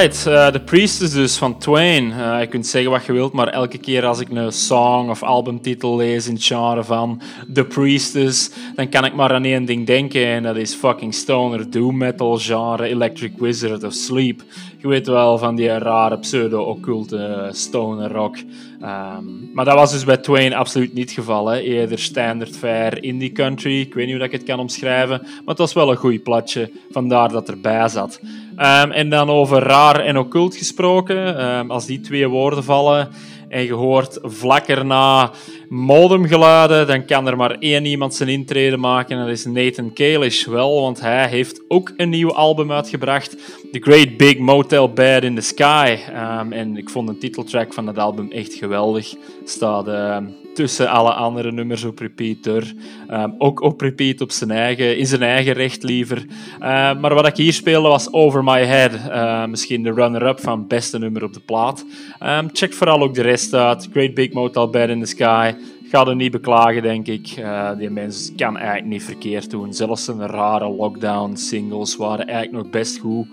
Eh 0.00 0.46
The 0.46 0.60
Priestess 0.64 1.12
dus 1.12 1.36
van 1.36 1.58
Twain. 1.58 2.12
Eh, 2.12 2.40
je 2.40 2.46
kunt 2.46 2.66
zeggen 2.66 2.90
wat 2.90 3.04
je 3.04 3.12
wilt, 3.12 3.32
maar 3.32 3.48
elke 3.48 3.78
keer 3.78 4.06
als 4.06 4.20
ik 4.20 4.28
een 4.30 4.52
song 4.52 5.08
of 5.08 5.22
albumtitel 5.22 5.96
lees 5.96 6.26
in 6.26 6.34
het 6.34 6.44
genre 6.44 6.84
van 6.84 7.20
The 7.52 7.64
Priestess, 7.64 8.50
dan 8.74 8.88
kan 8.88 9.04
ik 9.04 9.14
maar 9.14 9.32
aan 9.32 9.44
één 9.44 9.64
ding 9.64 9.86
denken 9.86 10.26
en 10.26 10.42
dat 10.42 10.56
is 10.56 10.74
fucking 10.74 11.14
stoner, 11.14 11.70
doom 11.70 11.96
metal 11.96 12.38
genre, 12.38 12.88
Electric 12.88 13.32
Wizard 13.36 13.84
of 13.84 13.92
Sleep. 13.92 14.42
Je 14.78 14.88
weet 14.88 15.06
wel 15.06 15.38
van 15.38 15.54
die 15.54 15.78
rare 15.78 16.18
pseudo-occulte 16.18 17.48
stoner 17.52 18.12
rock. 18.12 18.36
Ehm, 18.80 19.24
maar 19.52 19.64
dat 19.64 19.74
was 19.74 19.92
dus 19.92 20.04
bij 20.04 20.16
Twain 20.16 20.54
absoluut 20.54 20.92
niet 20.92 21.04
het 21.04 21.14
geval. 21.14 21.54
Eerder 21.54 21.98
standard 21.98 22.56
fare 22.56 23.00
indie 23.00 23.32
country. 23.32 23.80
Ik 23.80 23.94
weet 23.94 24.06
niet 24.06 24.16
hoe 24.16 24.24
ik 24.24 24.32
het 24.32 24.42
kan 24.42 24.58
omschrijven, 24.58 25.20
maar 25.22 25.42
het 25.44 25.58
was 25.58 25.72
wel 25.72 25.90
een 25.90 25.96
goed 25.96 26.22
platje. 26.22 26.70
Vandaar 26.90 27.28
dat 27.28 27.48
erbij 27.48 27.88
zat. 27.88 28.20
Ehm, 28.60 28.90
en 28.90 29.08
dan 29.08 29.30
over 29.30 29.58
raar 29.62 30.00
en 30.00 30.18
occult 30.18 30.56
gesproken. 30.56 31.38
ehm, 31.38 31.70
als 31.70 31.86
die 31.86 32.00
twee 32.00 32.28
woorden 32.28 32.64
vallen 32.64 33.08
en 33.48 33.64
je 33.64 33.72
hoort 33.72 34.18
vlak 34.22 34.66
erna 34.66 35.30
modemgeluiden, 35.68 36.86
dan 36.86 37.04
kan 37.04 37.26
er 37.26 37.36
maar 37.36 37.56
één 37.58 37.84
iemand 37.84 38.14
zijn 38.14 38.28
intrede 38.28 38.76
maken 38.76 39.16
en 39.16 39.22
dat 39.22 39.32
is 39.32 39.44
Nathan 39.44 39.92
Kalish. 39.92 40.44
Wel, 40.44 40.80
want 40.80 41.00
hij 41.00 41.28
heeft 41.28 41.62
ook 41.68 41.92
een 41.96 42.08
nieuw 42.08 42.32
album 42.32 42.72
uitgebracht. 42.72 43.36
The 43.72 43.80
Great 43.80 44.16
Big 44.16 44.38
Motel 44.38 44.92
Bed 44.92 45.24
in 45.24 45.34
the 45.34 45.40
Sky. 45.40 45.96
Ehm, 46.12 46.52
en 46.52 46.76
ik 46.76 46.90
vond 46.90 47.08
de 47.08 47.18
titeltrack 47.18 47.72
van 47.72 47.86
dat 47.86 47.98
album 47.98 48.30
echt 48.30 48.54
geweldig. 48.54 49.14
Staat 49.44 49.86
tussen 50.54 50.88
alle 50.88 51.12
andere 51.12 51.52
nummers 51.52 51.84
op 51.84 51.98
repeat 51.98 52.42
door. 52.42 52.62
Ehm, 53.08 53.30
ook 53.38 53.60
op 53.60 53.80
repeat 53.80 54.20
op 54.20 54.30
zijn 54.30 54.50
eigen, 54.50 54.98
in 54.98 55.06
zijn 55.06 55.22
eigen 55.22 55.52
recht 55.52 55.82
liever. 55.82 56.26
Ehm, 56.60 57.00
maar 57.00 57.14
wat 57.14 57.26
ik 57.26 57.36
hier 57.36 57.52
speelde 57.52 57.88
was 57.88 58.12
Over 58.12 58.44
My 58.44 58.64
Head. 58.64 58.92
Ehm, 59.08 59.50
misschien 59.50 59.82
de 59.82 59.92
runner-up 59.92 60.40
van 60.40 60.66
beste 60.66 60.98
nummer 60.98 61.24
op 61.24 61.32
de 61.32 61.40
plaat. 61.40 61.84
Check 62.52 62.72
vooral 62.72 63.02
ook 63.02 63.14
de 63.14 63.22
rest 63.22 63.54
uit. 63.54 63.88
Great 63.92 64.14
Big 64.14 64.32
Motel 64.32 64.70
Bed 64.70 64.88
in 64.88 65.00
the 65.00 65.06
Sky. 65.06 65.54
Ga 65.90 66.06
er 66.06 66.16
niet 66.16 66.32
beklagen, 66.32 66.82
denk 66.82 67.06
ik. 67.06 67.28
Eh, 67.28 67.70
die 67.78 67.90
mens 67.90 68.32
kan 68.36 68.56
eigenlijk 68.56 68.86
niet 68.86 69.02
verkeerd 69.02 69.50
doen. 69.50 69.74
Zelfs 69.74 70.04
zijn 70.04 70.26
rare 70.26 70.68
lockdown-singles 70.68 71.96
waren 71.96 72.26
eigenlijk 72.26 72.62
nog 72.62 72.72
best 72.72 72.98
goed. 72.98 73.26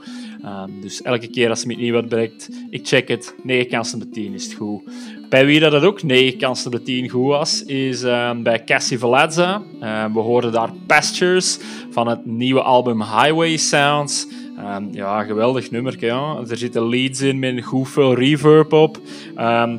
Dus 0.81 1.01
elke 1.01 1.27
keer 1.27 1.49
als 1.49 1.61
ze 1.61 1.67
met 1.67 1.77
nieuw 1.77 1.93
wat 1.93 2.09
brengt, 2.09 2.49
ik 2.69 2.87
check 2.87 3.07
het. 3.07 3.35
9 3.43 3.69
kansen 3.69 4.01
op 4.01 4.13
10 4.13 4.33
is 4.33 4.43
het 4.43 4.53
goed. 4.53 4.81
Bij 5.29 5.45
wie 5.45 5.59
dat 5.59 5.71
het 5.71 5.83
ook 5.83 6.03
9 6.03 6.37
kansen 6.37 6.73
op 6.73 6.85
10 6.85 7.09
goed 7.09 7.27
was, 7.27 7.63
is 7.63 8.03
ehm, 8.03 8.41
bij 8.43 8.63
Cassie 8.63 8.99
Velazza. 8.99 9.61
Ehm, 9.81 10.13
we 10.13 10.19
hoorden 10.19 10.51
daar 10.51 10.69
Pastures 10.85 11.59
van 11.91 12.07
het 12.07 12.25
nieuwe 12.25 12.61
album 12.61 13.01
Highway 13.01 13.57
Sounds. 13.57 14.27
Ehm, 14.57 14.83
ja, 14.91 15.23
geweldig 15.23 15.71
nummer. 15.71 16.03
Er 16.49 16.57
zitten 16.57 16.89
leads 16.89 17.21
in 17.21 17.39
met 17.39 17.63
goed 17.63 17.89
veel 17.89 18.13
reverb 18.13 18.73
op. 18.73 18.99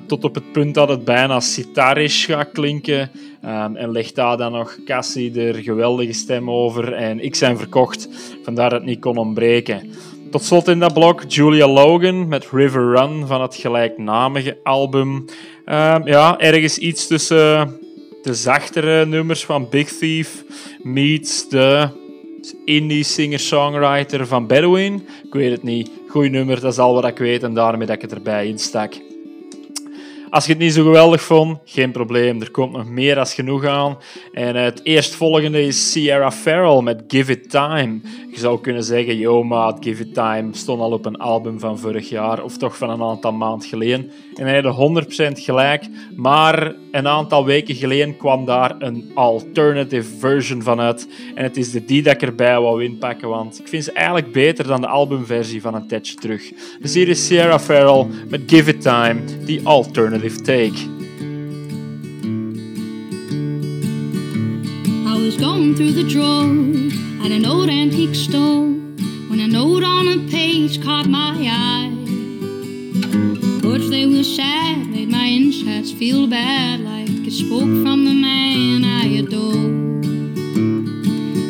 Tot 0.06 0.24
op 0.24 0.34
het 0.34 0.52
punt 0.52 0.74
dat 0.74 0.88
het 0.88 1.04
bijna 1.04 1.40
sitarisch 1.40 2.24
gaat 2.24 2.52
klinken. 2.52 3.10
En 3.74 3.90
legt 3.90 4.14
daar 4.14 4.36
dan 4.36 4.52
nog 4.52 4.78
Cassie 4.84 5.40
er 5.40 5.54
geweldige 5.54 6.12
stem 6.12 6.50
over. 6.50 6.92
En 6.92 7.24
ik 7.24 7.34
zijn 7.34 7.58
verkocht, 7.58 8.08
vandaar 8.42 8.70
dat 8.70 8.78
het 8.78 8.88
niet 8.88 9.00
kon 9.00 9.16
ontbreken. 9.16 9.90
Tot 10.30 10.44
slot 10.44 10.68
in 10.68 10.78
dat 10.78 10.94
blok 10.94 11.22
Julia 11.28 11.66
Logan 11.66 12.28
met 12.28 12.48
River 12.50 12.94
Run 12.94 13.26
van 13.26 13.42
het 13.42 13.54
gelijknamige 13.54 14.58
album. 14.62 15.24
Ehm, 15.64 16.06
ja, 16.06 16.38
ergens 16.38 16.78
iets 16.78 17.06
tussen 17.06 17.78
de 18.22 18.34
zachtere 18.34 19.06
nummers 19.06 19.44
van 19.44 19.68
Big 19.70 19.88
Thief 19.88 20.44
meets 20.82 21.48
de 21.48 21.88
indie 22.64 23.04
singer-songwriter 23.04 24.26
van 24.26 24.46
Bedouin. 24.46 24.94
Ik 25.24 25.32
weet 25.32 25.50
het 25.50 25.62
niet. 25.62 25.90
Goeie 26.08 26.30
nummer, 26.30 26.60
dat 26.60 26.72
is 26.72 26.78
al 26.78 26.94
wat 26.94 27.06
ik 27.06 27.18
weet 27.18 27.42
en 27.42 27.54
daarmee 27.54 27.86
dat 27.86 27.96
ik 27.96 28.02
het 28.02 28.12
erbij 28.12 28.46
instak. 28.46 28.94
Als 30.30 30.46
je 30.46 30.52
het 30.52 30.60
niet 30.60 30.72
zo 30.72 30.82
geweldig 30.82 31.22
vond, 31.22 31.58
geen 31.64 31.90
probleem. 31.90 32.40
Er 32.40 32.50
komt 32.50 32.72
nog 32.72 32.88
meer 32.88 33.18
als 33.18 33.34
genoeg 33.34 33.64
aan. 33.64 33.98
En 34.32 34.56
het 34.56 34.80
eerstvolgende 34.82 35.62
is 35.62 35.92
Sierra 35.92 36.30
Farrell 36.30 36.82
met 36.82 37.04
Give 37.08 37.32
It 37.32 37.50
Time. 37.50 38.00
Je 38.30 38.38
zou 38.38 38.60
kunnen 38.60 38.84
zeggen, 38.84 39.16
yo 39.16 39.42
maat, 39.42 39.84
Give 39.84 40.02
It 40.02 40.14
Time 40.14 40.48
stond 40.52 40.80
al 40.80 40.92
op 40.92 41.06
een 41.06 41.16
album 41.16 41.60
van 41.60 41.78
vorig 41.78 42.08
jaar, 42.08 42.42
of 42.42 42.56
toch 42.56 42.76
van 42.76 42.90
een 42.90 43.02
aantal 43.02 43.32
maanden 43.32 43.68
geleden. 43.68 44.10
En 44.34 44.46
hij 44.46 44.60
had 44.60 45.04
100% 45.04 45.32
gelijk, 45.32 45.84
maar 46.16 46.74
een 46.90 47.08
aantal 47.08 47.44
weken 47.44 47.74
geleden 47.74 48.16
kwam 48.16 48.44
daar 48.44 48.74
een 48.78 49.10
alternative 49.14 50.18
version 50.18 50.62
van 50.62 50.80
uit. 50.80 51.08
En 51.34 51.42
het 51.42 51.56
is 51.56 51.70
de 51.70 51.84
die 51.84 52.02
dat 52.02 52.14
ik 52.14 52.22
erbij 52.22 52.60
wou 52.60 52.84
inpakken, 52.84 53.28
want 53.28 53.58
ik 53.58 53.68
vind 53.68 53.84
ze 53.84 53.92
eigenlijk 53.92 54.32
beter 54.32 54.66
dan 54.66 54.80
de 54.80 54.86
albumversie 54.86 55.60
van 55.60 55.74
een 55.74 55.88
tijdje 55.88 56.14
terug. 56.14 56.52
Dus 56.80 56.94
hier 56.94 57.08
is 57.08 57.26
Sierra 57.26 57.58
Farrell 57.58 58.06
met 58.28 58.40
Give 58.46 58.70
It 58.70 58.80
Time, 58.80 59.20
die 59.44 59.60
alternative 59.66 60.17
take. 60.20 60.74
I 65.06 65.14
was 65.16 65.36
going 65.36 65.76
through 65.76 65.92
the 65.92 66.02
drawers 66.08 66.92
at 67.24 67.30
an 67.30 67.46
old 67.46 67.68
antique 67.68 68.16
store 68.16 68.66
when 69.28 69.38
a 69.38 69.46
note 69.46 69.84
on 69.84 70.08
a 70.08 70.18
page 70.28 70.82
caught 70.82 71.06
my 71.06 71.36
eye. 71.48 71.92
Words 73.64 73.90
they 73.90 74.06
were 74.06 74.24
sad, 74.24 74.88
made 74.88 75.08
my 75.08 75.26
insides 75.26 75.92
feel 75.92 76.26
bad, 76.26 76.80
like 76.80 77.08
it 77.10 77.32
spoke 77.32 77.60
from 77.84 78.04
the 78.04 78.14
man 78.14 78.84
I 78.84 79.04
adore. 79.22 79.68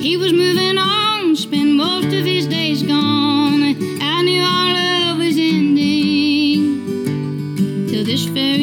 He 0.03 0.17
was 0.19 0.33
moving 0.33 0.77
on, 0.77 1.37
spent 1.37 1.71
most 1.73 2.07
of 2.07 2.25
his 2.25 2.47
days 2.47 2.83
gone. 2.83 3.63
I 4.03 4.23
knew 4.23 4.43
our 4.43 4.73
love 4.75 5.19
was 5.19 5.39
ending. 5.39 6.87
Till 7.89 8.05
this 8.05 8.25
very 8.25 8.58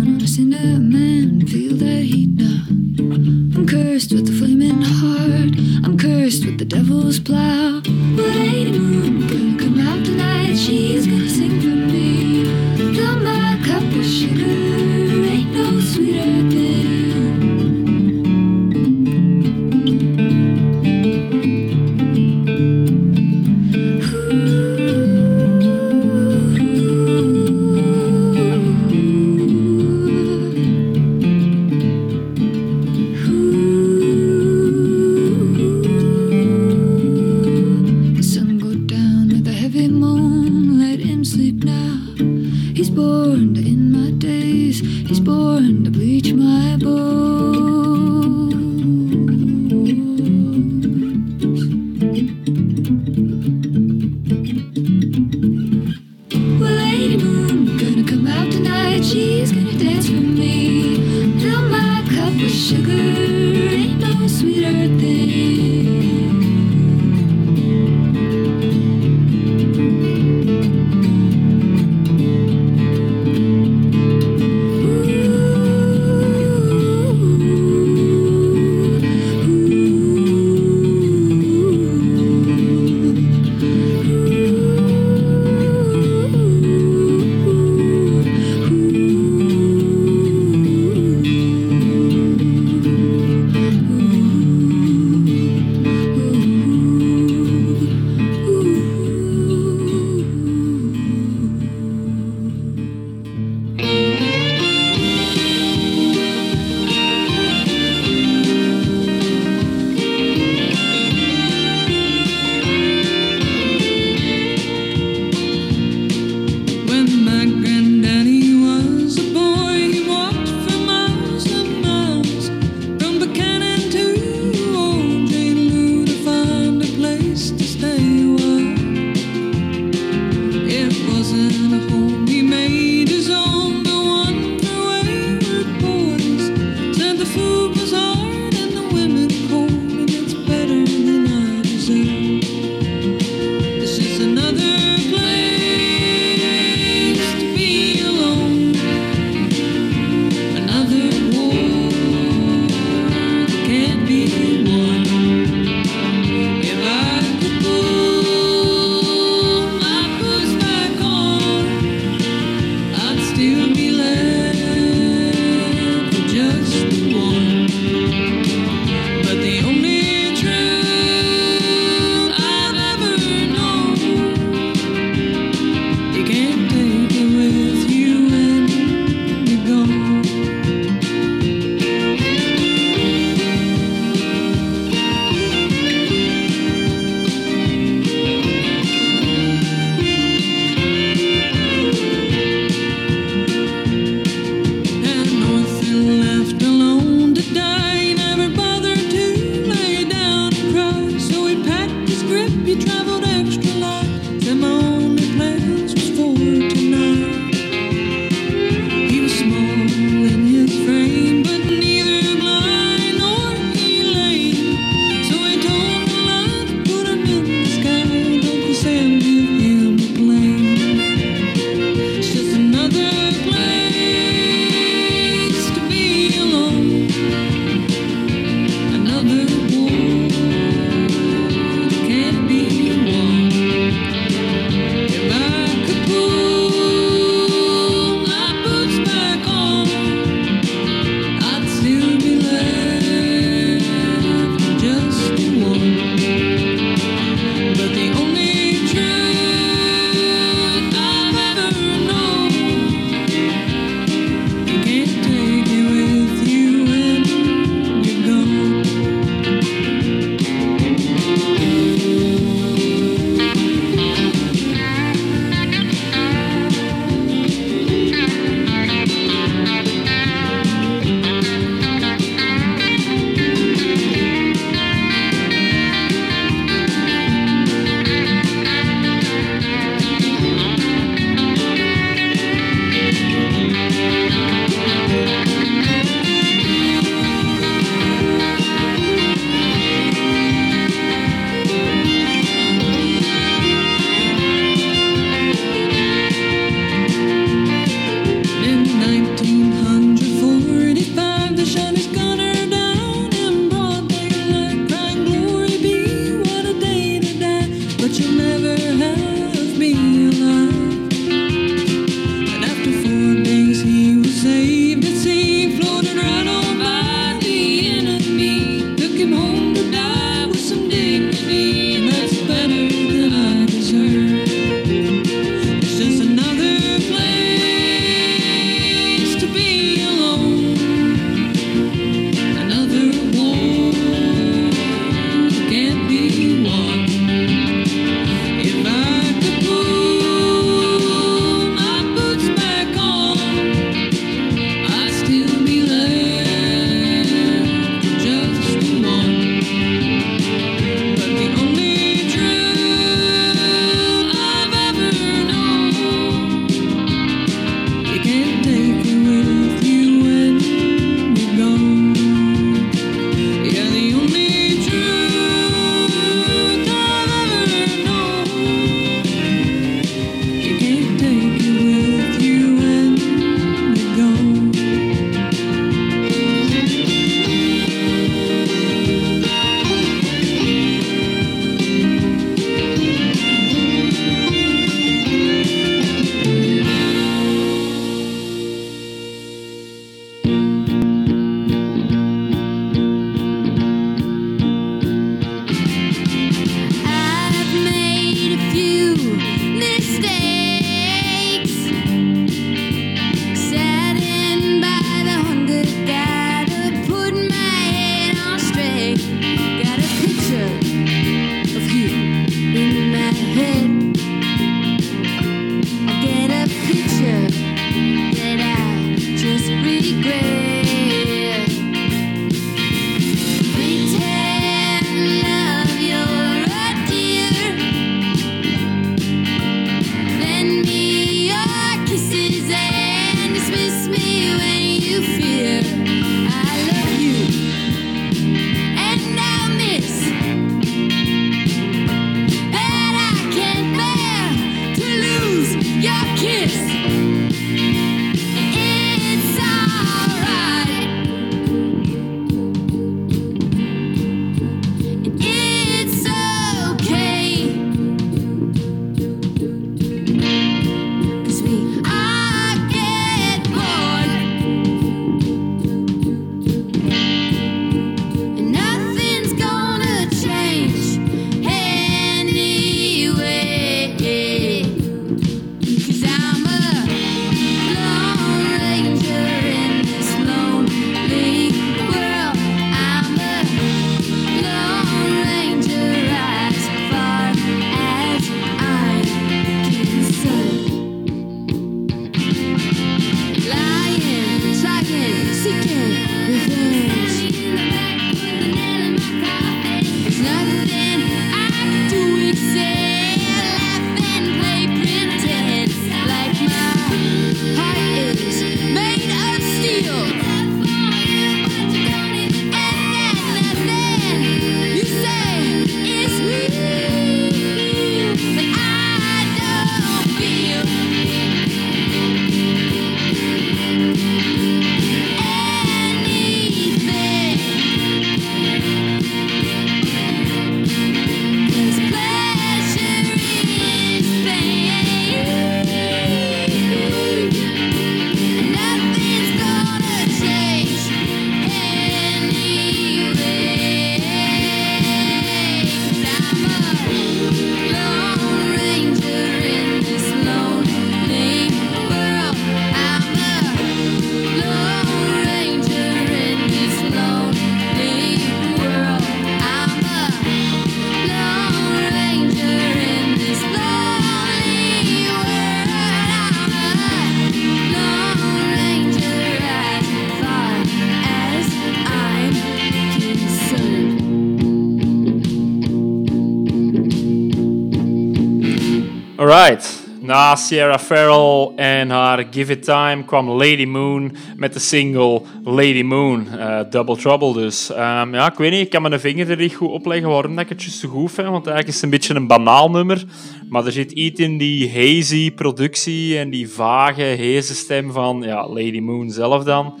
Alright. 579.48 580.06
Na 580.20 580.56
Sierra 580.56 580.98
Farrell 580.98 581.72
en 581.76 582.10
haar 582.10 582.46
Give 582.50 582.72
It 582.72 582.82
Time 582.84 583.24
kwam 583.24 583.48
Lady 583.48 583.84
Moon 583.84 584.36
met 584.56 584.72
de 584.72 584.78
single 584.78 585.42
Lady 585.64 586.02
Moon. 586.02 586.48
eh, 586.48 586.80
Double 586.90 587.16
Trouble 587.16 587.52
dus. 587.52 587.90
Ehm, 587.92 588.34
ja, 588.34 588.50
ik 588.50 588.58
weet 588.58 588.70
niet, 588.70 588.80
ik 588.80 588.90
kan 588.90 589.02
mijn 589.02 589.20
vinger 589.20 589.50
er 589.50 589.56
niet 589.56 589.74
goed 589.74 589.90
opleggen 589.90 590.28
waarom 590.28 590.56
dat 590.56 590.64
ik 590.64 590.68
het 590.68 590.82
zo 590.82 591.08
goed 591.08 591.32
vind. 591.32 591.48
Want 591.48 591.66
eigenlijk 591.66 591.88
is 591.88 591.94
het 591.94 592.04
een 592.04 592.10
beetje 592.10 592.34
een 592.34 592.46
banaal 592.46 592.90
nummer. 592.90 593.24
Maar 593.68 593.86
er 593.86 593.92
zit 593.92 594.12
iets 594.12 594.40
in 594.40 594.58
die 594.58 594.92
hazy 594.92 595.50
productie 595.50 596.38
en 596.38 596.50
die 596.50 596.70
vage, 596.70 597.22
heze 597.22 597.74
stem 597.74 598.12
van 598.12 598.42
ja, 598.42 598.68
Lady 598.68 599.00
Moon 599.00 599.30
zelf 599.30 599.64
dan. 599.64 600.00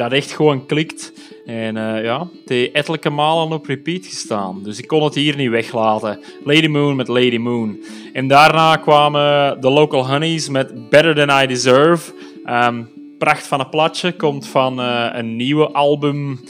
Dat 0.00 0.12
echt 0.12 0.32
gewoon 0.32 0.66
klikt. 0.66 1.12
En 1.46 1.76
eh, 1.76 2.04
ja, 2.04 2.28
heeft 2.46 2.72
ettelijke 2.72 3.10
malen 3.10 3.52
op 3.52 3.66
repeat 3.66 4.06
gestaan. 4.06 4.62
Dus 4.62 4.78
ik 4.78 4.86
kon 4.86 5.02
het 5.02 5.14
hier 5.14 5.36
niet 5.36 5.50
weglaten. 5.50 6.20
Lady 6.44 6.66
Moon 6.66 6.96
met 6.96 7.08
Lady 7.08 7.36
Moon. 7.36 7.78
En 8.12 8.28
daarna 8.28 8.76
kwamen 8.76 9.60
de 9.60 9.70
Local 9.70 10.08
Honeys 10.08 10.48
met 10.48 10.88
Better 10.90 11.14
Than 11.14 11.42
I 11.42 11.46
Deserve. 11.46 12.12
Ehm, 12.44 12.82
pracht 13.18 13.46
van 13.46 13.60
een 13.60 13.68
platje. 13.68 14.12
Komt 14.12 14.46
van 14.46 14.80
eh, 14.80 15.08
een 15.12 15.36
nieuwe 15.36 15.70
album 15.70 16.40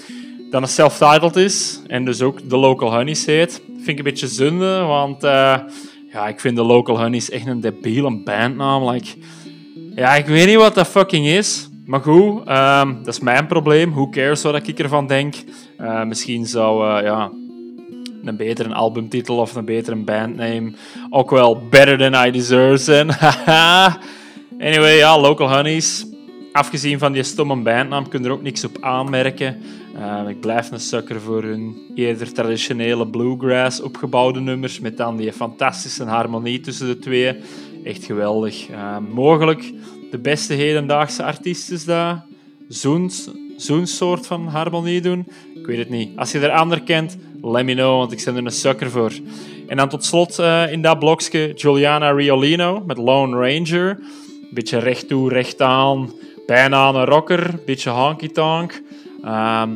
dat 0.51 0.63
een 0.63 0.69
self-titled 0.69 1.37
is. 1.37 1.83
En 1.87 2.05
dus 2.05 2.23
ook 2.23 2.49
de 2.49 2.57
Local 2.57 2.95
Honeys 2.95 3.27
heet. 3.27 3.63
Vind 3.67 3.89
ik 3.89 3.99
een 3.99 4.05
beetje 4.05 4.29
zonde, 4.29 4.81
want 4.81 5.25
eh, 5.25 5.57
ja, 6.13 6.29
ik 6.29 6.41
vind 6.41 6.57
de 6.57 6.63
Local 6.63 7.01
Honeys 7.01 7.31
echt 7.31 7.47
een 7.47 7.61
debiele 7.61 8.23
bandnaam. 8.23 8.89
Like, 8.89 9.09
ja, 9.95 10.15
ik 10.15 10.27
weet 10.27 10.47
niet 10.47 10.57
wat 10.57 10.75
dat 10.75 10.89
fucking 10.89 11.27
is. 11.27 11.70
Maar 11.91 12.01
goed, 12.01 12.45
ehm, 12.45 12.95
dat 12.95 13.15
is 13.15 13.21
mijn 13.21 13.47
probleem. 13.47 13.91
Who 13.91 14.09
cares 14.09 14.43
wat 14.43 14.69
ik 14.69 14.79
ervan 14.79 15.07
denk? 15.07 15.35
Eh, 15.77 16.05
misschien 16.05 16.47
zou 16.47 16.89
eh, 16.89 17.05
ja, 17.05 17.31
een 18.25 18.37
betere 18.37 18.75
albumtitel 18.75 19.37
of 19.37 19.55
een 19.55 19.65
betere 19.65 19.97
bandname 19.97 20.73
ook 21.09 21.31
wel 21.31 21.63
Better 21.71 21.99
Than 21.99 22.27
I 22.27 22.31
Deserve 22.31 22.77
zijn. 22.77 23.09
Anyway, 24.69 24.97
ja, 24.97 25.21
Local 25.21 25.55
Honeys. 25.55 26.07
Afgezien 26.53 26.99
van 26.99 27.13
die 27.13 27.23
stomme 27.23 27.57
bandnaam 27.57 28.09
kun 28.09 28.21
je 28.23 28.27
er 28.27 28.33
ook 28.33 28.43
niks 28.43 28.65
op 28.65 28.77
aanmerken. 28.81 29.57
Eh, 29.95 30.29
ik 30.29 30.41
blijf 30.41 30.71
een 30.71 30.81
sukker 30.81 31.21
voor 31.21 31.43
hun 31.43 31.77
eerder 31.95 32.33
traditionele 32.33 33.07
bluegrass 33.07 33.83
opgebouwde 33.83 34.41
nummers 34.41 34.81
met 34.81 34.97
dan 34.97 35.17
die 35.17 35.33
fantastische 35.33 36.05
harmonie 36.05 36.61
tussen 36.61 36.87
de 36.87 36.99
twee. 36.99 37.37
Echt 37.85 38.05
geweldig. 38.05 38.67
Mogelijk 39.13 39.73
de 40.11 40.19
beste 40.19 40.55
hedendaagse 40.55 41.23
artiest 41.23 41.71
is 41.71 41.85
dat 41.85 42.17
zo'n 42.69 43.11
zo'n 43.57 43.87
soort 43.87 44.27
van 44.27 44.47
harmonie 44.47 45.01
doen. 45.01 45.27
Ik 45.55 45.67
weet 45.67 45.79
het 45.79 45.91
niet. 45.91 46.17
Als 46.17 46.33
je 46.33 46.39
er 46.39 46.51
ander 46.51 46.83
kent, 46.83 47.17
let 47.43 47.65
me 47.65 47.75
know, 47.75 47.99
want 47.99 48.13
ik 48.13 48.25
ben 48.25 48.37
er 48.37 48.45
een 48.45 48.51
sukker 48.51 48.91
voor. 48.91 49.13
En 49.69 49.77
dan 49.77 49.89
tot 49.89 50.05
slot 50.05 50.39
eh, 50.39 50.73
in 50.73 50.83
dat 50.83 50.99
blokje 50.99 51.53
Juliana 51.55 52.11
Riolino 52.11 52.83
met 52.87 52.99
Lone 52.99 53.37
Ranger. 53.37 53.99
Beetje 54.51 54.79
recht 54.79 55.09
toe, 55.09 55.29
recht 55.29 55.63
aan. 55.63 56.13
Bijna 56.47 56.89
een 56.89 57.05
rocker. 57.05 57.61
Beetje 57.67 57.91
honky-tonk. 57.91 58.83
Ehm, 59.25 59.71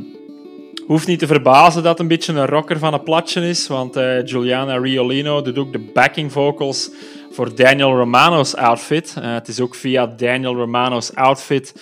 Hoeft 0.87 1.07
niet 1.07 1.19
te 1.19 1.27
verbazen 1.27 1.83
dat 1.83 2.01
een 2.01 2.09
beetje 2.09 2.33
een 2.33 2.47
rocker 2.47 2.79
van 2.79 2.95
een 2.95 3.03
platje 3.03 3.49
is, 3.49 3.67
want 3.67 3.97
eh, 3.97 4.25
Juliana 4.25 4.77
Riolino 4.77 5.43
doet 5.43 5.59
ook 5.59 5.73
de 5.73 5.91
backing 5.95 6.33
vocals 6.33 6.91
voor 7.35 7.55
Daniel 7.55 7.97
Romano's 7.97 8.55
outfit. 8.55 9.15
Eh, 9.19 9.33
het 9.33 9.49
is 9.49 9.61
ook 9.61 9.75
via 9.75 10.07
Daniel 10.07 10.55
Romano's 10.55 11.15
outfit 11.15 11.75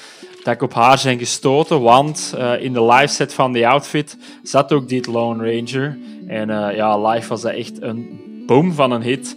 dat 0.43 0.55
ik 0.55 0.63
op 0.63 0.75
haar 0.75 1.01
ben 1.05 1.19
gestoten, 1.19 1.81
want 1.81 2.35
eh, 2.37 2.63
in 2.63 2.73
de 2.73 2.85
live 2.85 3.15
set 3.15 3.35
van 3.35 3.53
die 3.53 3.69
outfit 3.69 4.17
zat 4.43 4.73
ook 4.73 4.89
dit 4.89 5.07
Lone 5.07 5.55
Ranger. 5.55 5.99
En 6.27 6.51
eh, 6.51 6.77
ja, 6.77 7.09
live 7.09 7.29
was 7.29 7.43
dat 7.43 7.53
echt 7.53 7.83
een 7.83 8.21
boom 8.47 8.73
van 8.73 8.91
een 8.91 9.03
hit. 9.03 9.37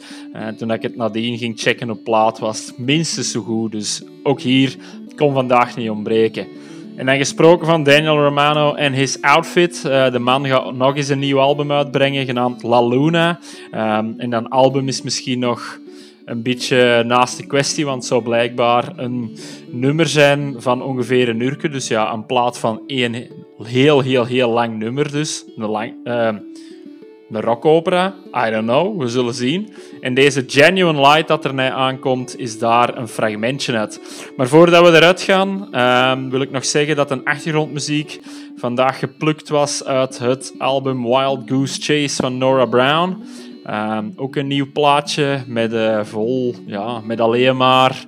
Toen 0.57 0.71
ik 0.71 0.81
het 0.81 0.95
nadien 0.95 1.37
ging 1.37 1.59
checken 1.59 1.89
op 1.89 2.03
plaat 2.03 2.39
was 2.39 2.65
het 2.65 2.77
minstens 2.77 3.31
zo 3.31 3.41
goed. 3.41 3.71
Dus 3.71 4.03
ook 4.23 4.41
hier 4.41 4.75
kon 5.15 5.33
vandaag 5.33 5.75
niet 5.75 5.89
ontbreken. 5.89 6.47
En 6.95 7.05
dan 7.05 7.17
gesproken 7.17 7.67
van 7.67 7.83
Daniel 7.83 8.23
Romano 8.23 8.73
en 8.73 8.93
his 8.93 9.21
outfit. 9.21 9.81
De 9.81 10.19
man 10.19 10.47
gaat 10.47 10.73
nog 10.73 10.95
eens 10.95 11.09
een 11.09 11.19
nieuw 11.19 11.39
album 11.39 11.71
uitbrengen, 11.71 12.25
genaamd 12.25 12.63
La 12.63 12.87
Luna. 12.87 13.39
Ehm, 13.71 14.05
en 14.17 14.29
dat 14.29 14.49
album 14.49 14.87
is 14.87 15.01
misschien 15.01 15.39
nog 15.39 15.79
een 16.25 16.41
beetje 16.41 17.03
naast 17.03 17.37
de 17.37 17.45
kwestie, 17.45 17.85
want 17.85 17.97
het 17.97 18.05
zou 18.05 18.23
blijkbaar 18.23 18.93
een 18.95 19.37
nummer 19.71 20.07
zijn 20.07 20.55
van 20.57 20.81
ongeveer 20.81 21.29
een 21.29 21.39
uur. 21.39 21.71
Dus 21.71 21.87
ja, 21.87 22.13
een 22.13 22.25
plaat 22.25 22.59
van 22.59 22.81
één 22.87 23.27
heel, 23.63 24.01
heel, 24.01 24.25
heel 24.25 24.49
lang 24.49 24.77
nummer 24.77 25.11
dus. 25.11 25.45
Een, 25.57 25.69
lang, 25.69 25.93
een 26.03 27.41
rockopera, 27.41 28.13
I 28.47 28.51
don't 28.51 28.65
know, 28.65 29.01
we 29.01 29.07
zullen 29.07 29.33
zien. 29.33 29.73
En 30.01 30.13
deze 30.13 30.43
Genuine 30.47 31.01
Light 31.01 31.27
dat 31.27 31.45
er 31.45 31.71
aankomt, 31.71 32.39
is 32.39 32.59
daar 32.59 32.97
een 32.97 33.07
fragmentje 33.07 33.77
uit. 33.77 34.01
Maar 34.37 34.47
voordat 34.47 34.89
we 34.89 34.97
eruit 34.97 35.21
gaan, 35.21 35.73
ehm, 35.73 36.29
wil 36.29 36.41
ik 36.41 36.51
nog 36.51 36.65
zeggen 36.65 36.95
dat 36.95 37.11
een 37.11 37.23
achtergrondmuziek 37.23 38.19
vandaag 38.55 38.99
geplukt 38.99 39.49
was 39.49 39.83
uit 39.83 40.17
het 40.17 40.53
album 40.57 41.03
Wild 41.03 41.41
Goose 41.45 41.81
Chase 41.81 42.15
van 42.15 42.37
Nora 42.37 42.65
Brown. 42.65 43.23
Ehm, 43.65 44.09
ook 44.15 44.35
een 44.35 44.47
nieuw 44.47 44.71
plaatje 44.71 45.43
met, 45.47 45.73
eh, 45.73 46.03
vol, 46.03 46.55
ja, 46.65 46.99
met 46.99 47.21
alleen 47.21 47.57
maar 47.57 48.05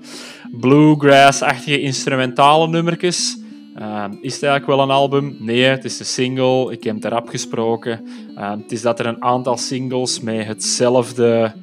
bluegrass-achtige 0.52 1.82
instrumentale 1.82 2.68
nummertjes. 2.68 3.38
Ehm, 3.76 4.12
is 4.22 4.34
het 4.34 4.44
eigenlijk 4.44 4.66
wel 4.66 4.82
een 4.82 4.96
album? 4.96 5.36
Nee, 5.40 5.64
het 5.64 5.86
is 5.86 6.00
een 6.00 6.06
single. 6.06 6.72
Ik 6.72 6.84
heb 6.84 6.96
het 6.96 7.06
erop 7.06 7.28
gesproken. 7.28 8.08
Ehm, 8.36 8.60
het 8.60 8.72
is 8.72 8.82
dat 8.82 9.00
er 9.00 9.06
een 9.06 9.24
aantal 9.24 9.58
singles 9.58 10.20
met 10.20 10.48
hetzelfde 10.48 11.54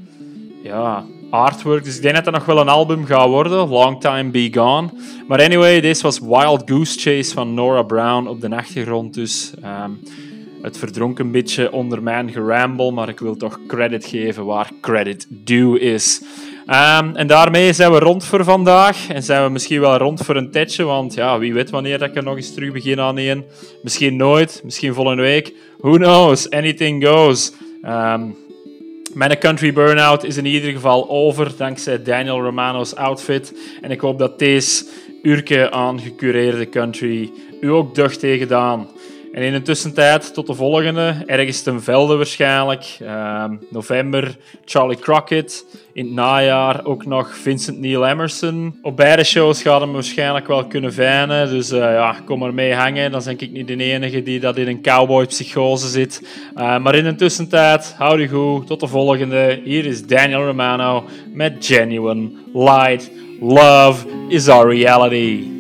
ja, 0.63 1.05
artwork. 1.31 1.85
Dus 1.85 1.97
ik 1.97 2.03
denk 2.03 2.15
dat 2.15 2.25
het 2.25 2.35
nog 2.35 2.45
wel 2.45 2.61
een 2.61 2.69
album 2.69 3.05
gaat 3.05 3.29
worden. 3.29 3.69
Long 3.69 4.01
Time 4.01 4.31
Be 4.31 4.49
Gone. 4.53 4.89
Maar 5.29 5.43
anyway, 5.43 5.81
deze 5.81 6.03
was 6.03 6.19
Wild 6.19 6.63
Goose 6.65 6.99
Chase 6.99 7.35
van 7.35 7.55
Nora 7.55 7.83
Brown 7.83 8.27
op 8.27 8.41
de 8.41 8.57
achtergrond. 8.57 9.15
Dus 9.15 9.53
het 10.65 10.79
verdronk 10.79 11.19
een 11.19 11.31
beetje 11.31 11.73
onder 11.73 12.03
mijn 12.03 12.33
geramble. 12.33 12.91
Maar 12.91 13.09
ik 13.09 13.21
wil 13.21 13.37
toch 13.37 13.59
credit 13.67 14.05
geven 14.05 14.45
waar 14.45 14.71
credit 14.81 15.27
due 15.29 15.81
is. 15.81 16.23
Ehm, 16.67 17.15
en 17.15 17.27
daarmee 17.27 17.73
zijn 17.73 17.93
we 17.93 17.99
rond 17.99 18.25
voor 18.25 18.45
vandaag. 18.45 19.09
En 19.09 19.23
zijn 19.23 19.45
we 19.45 19.51
misschien 19.51 19.81
wel 19.81 19.97
rond 19.97 20.21
voor 20.21 20.37
een 20.37 20.51
tijdje. 20.51 20.85
Want 20.85 21.15
ja, 21.15 21.39
wie 21.39 21.55
weet 21.55 21.71
wanneer 21.71 22.03
ik 22.03 22.17
er 22.17 22.23
nog 22.23 22.37
eens 22.37 22.55
terug 22.55 22.73
begin 22.73 23.01
aan 23.01 23.19
één. 23.19 23.45
Misschien 23.83 24.17
nooit, 24.17 24.61
misschien 24.65 24.95
volgende 24.95 25.23
week. 25.23 25.55
Who 25.79 25.97
knows? 25.97 26.51
Anything 26.51 27.07
goes. 27.07 27.53
Ehm, 27.83 28.23
mijn 29.15 29.39
country 29.39 29.73
burnout 29.73 30.25
is 30.25 30.37
in 30.37 30.47
ieder 30.47 30.71
geval 30.71 31.09
over, 31.11 31.53
dankzij 31.57 32.03
Daniel 32.03 32.41
Romano's 32.41 32.95
outfit. 32.95 33.55
En 33.81 33.91
ik 33.91 34.01
hoop 34.01 34.19
dat 34.19 34.39
deze 34.39 34.85
uurke 35.23 35.71
aan 35.71 36.01
gecureerde 36.01 36.69
country 36.69 37.31
u 37.61 37.71
ook 37.71 37.95
deugd 37.95 38.23
heeft 38.23 38.41
gedaan. 38.41 38.89
En 39.35 39.43
in 39.43 39.53
de 39.53 39.63
tussentijd, 39.63 40.35
tot 40.35 40.47
de 40.47 40.55
volgende, 40.55 41.15
ergens 41.27 41.63
ten 41.63 41.83
velde 41.83 42.17
waarschijnlijk. 42.17 42.97
Ehm, 43.01 43.55
november, 43.71 44.37
Charlie 44.65 44.99
Crockett. 44.99 45.65
In 45.93 46.05
het 46.05 46.15
najaar 46.15 46.85
ook 46.85 47.07
nog 47.07 47.37
Vincent 47.37 47.79
Neil 47.79 48.07
Emerson. 48.07 48.79
Op 48.83 48.97
beide 48.97 49.25
shows 49.25 49.63
gaat 49.63 49.81
hem 49.81 49.93
waarschijnlijk 49.93 50.47
wel 50.47 50.65
kunnen 50.65 50.93
vinden. 50.93 51.51
Dus 51.51 51.71
eh, 51.71 51.79
ja, 51.79 52.17
kom 52.25 52.43
er 52.43 52.55
mee 52.55 52.75
hangen. 52.75 53.11
Dan 53.11 53.23
ben 53.25 53.39
ik 53.39 53.51
niet 53.53 53.67
de 53.67 53.77
enige 53.77 54.23
die 54.23 54.41
dat 54.41 54.57
in 54.57 54.69
een 54.69 54.83
cowboy-psychose 54.83 55.89
zit. 55.89 56.23
Eh, 56.55 56.79
maar 56.79 56.95
in 56.95 57.05
de 57.05 57.15
tussentijd, 57.15 57.95
hou 57.99 58.21
je 58.21 58.29
goed. 58.29 58.67
Tot 58.67 58.81
de 58.81 58.87
volgende. 58.87 59.61
Hier 59.65 59.87
is 59.87 60.07
Daniel 60.07 60.45
Romano 60.45 61.05
met 61.33 61.67
Genuine 61.67 62.31
Light. 62.53 63.11
Love 63.41 64.07
is 64.29 64.49
our 64.49 64.75
reality. 64.75 65.54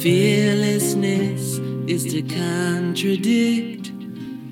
Fearlessness 0.00 1.58
is 1.86 2.10
to 2.14 2.22
contradict 2.22 3.92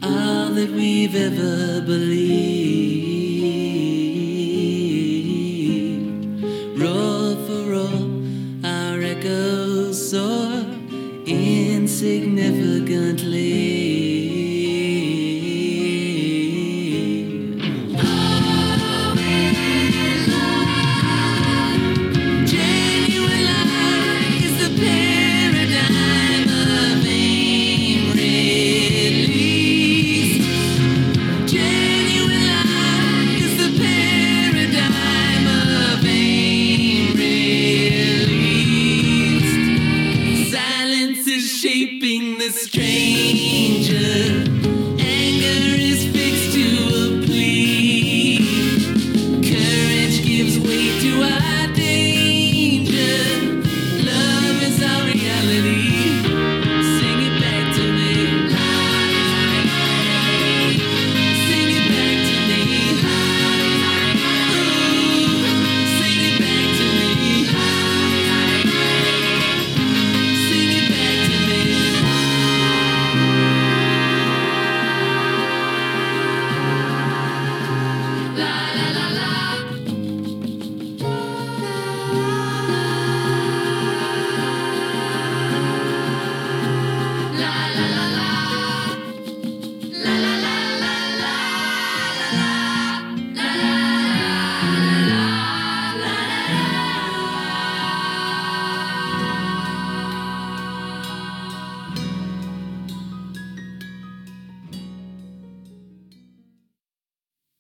all 0.03 0.51
that 0.51 0.71
we've 0.71 1.15
ever 1.15 1.81
believed. 1.87 2.88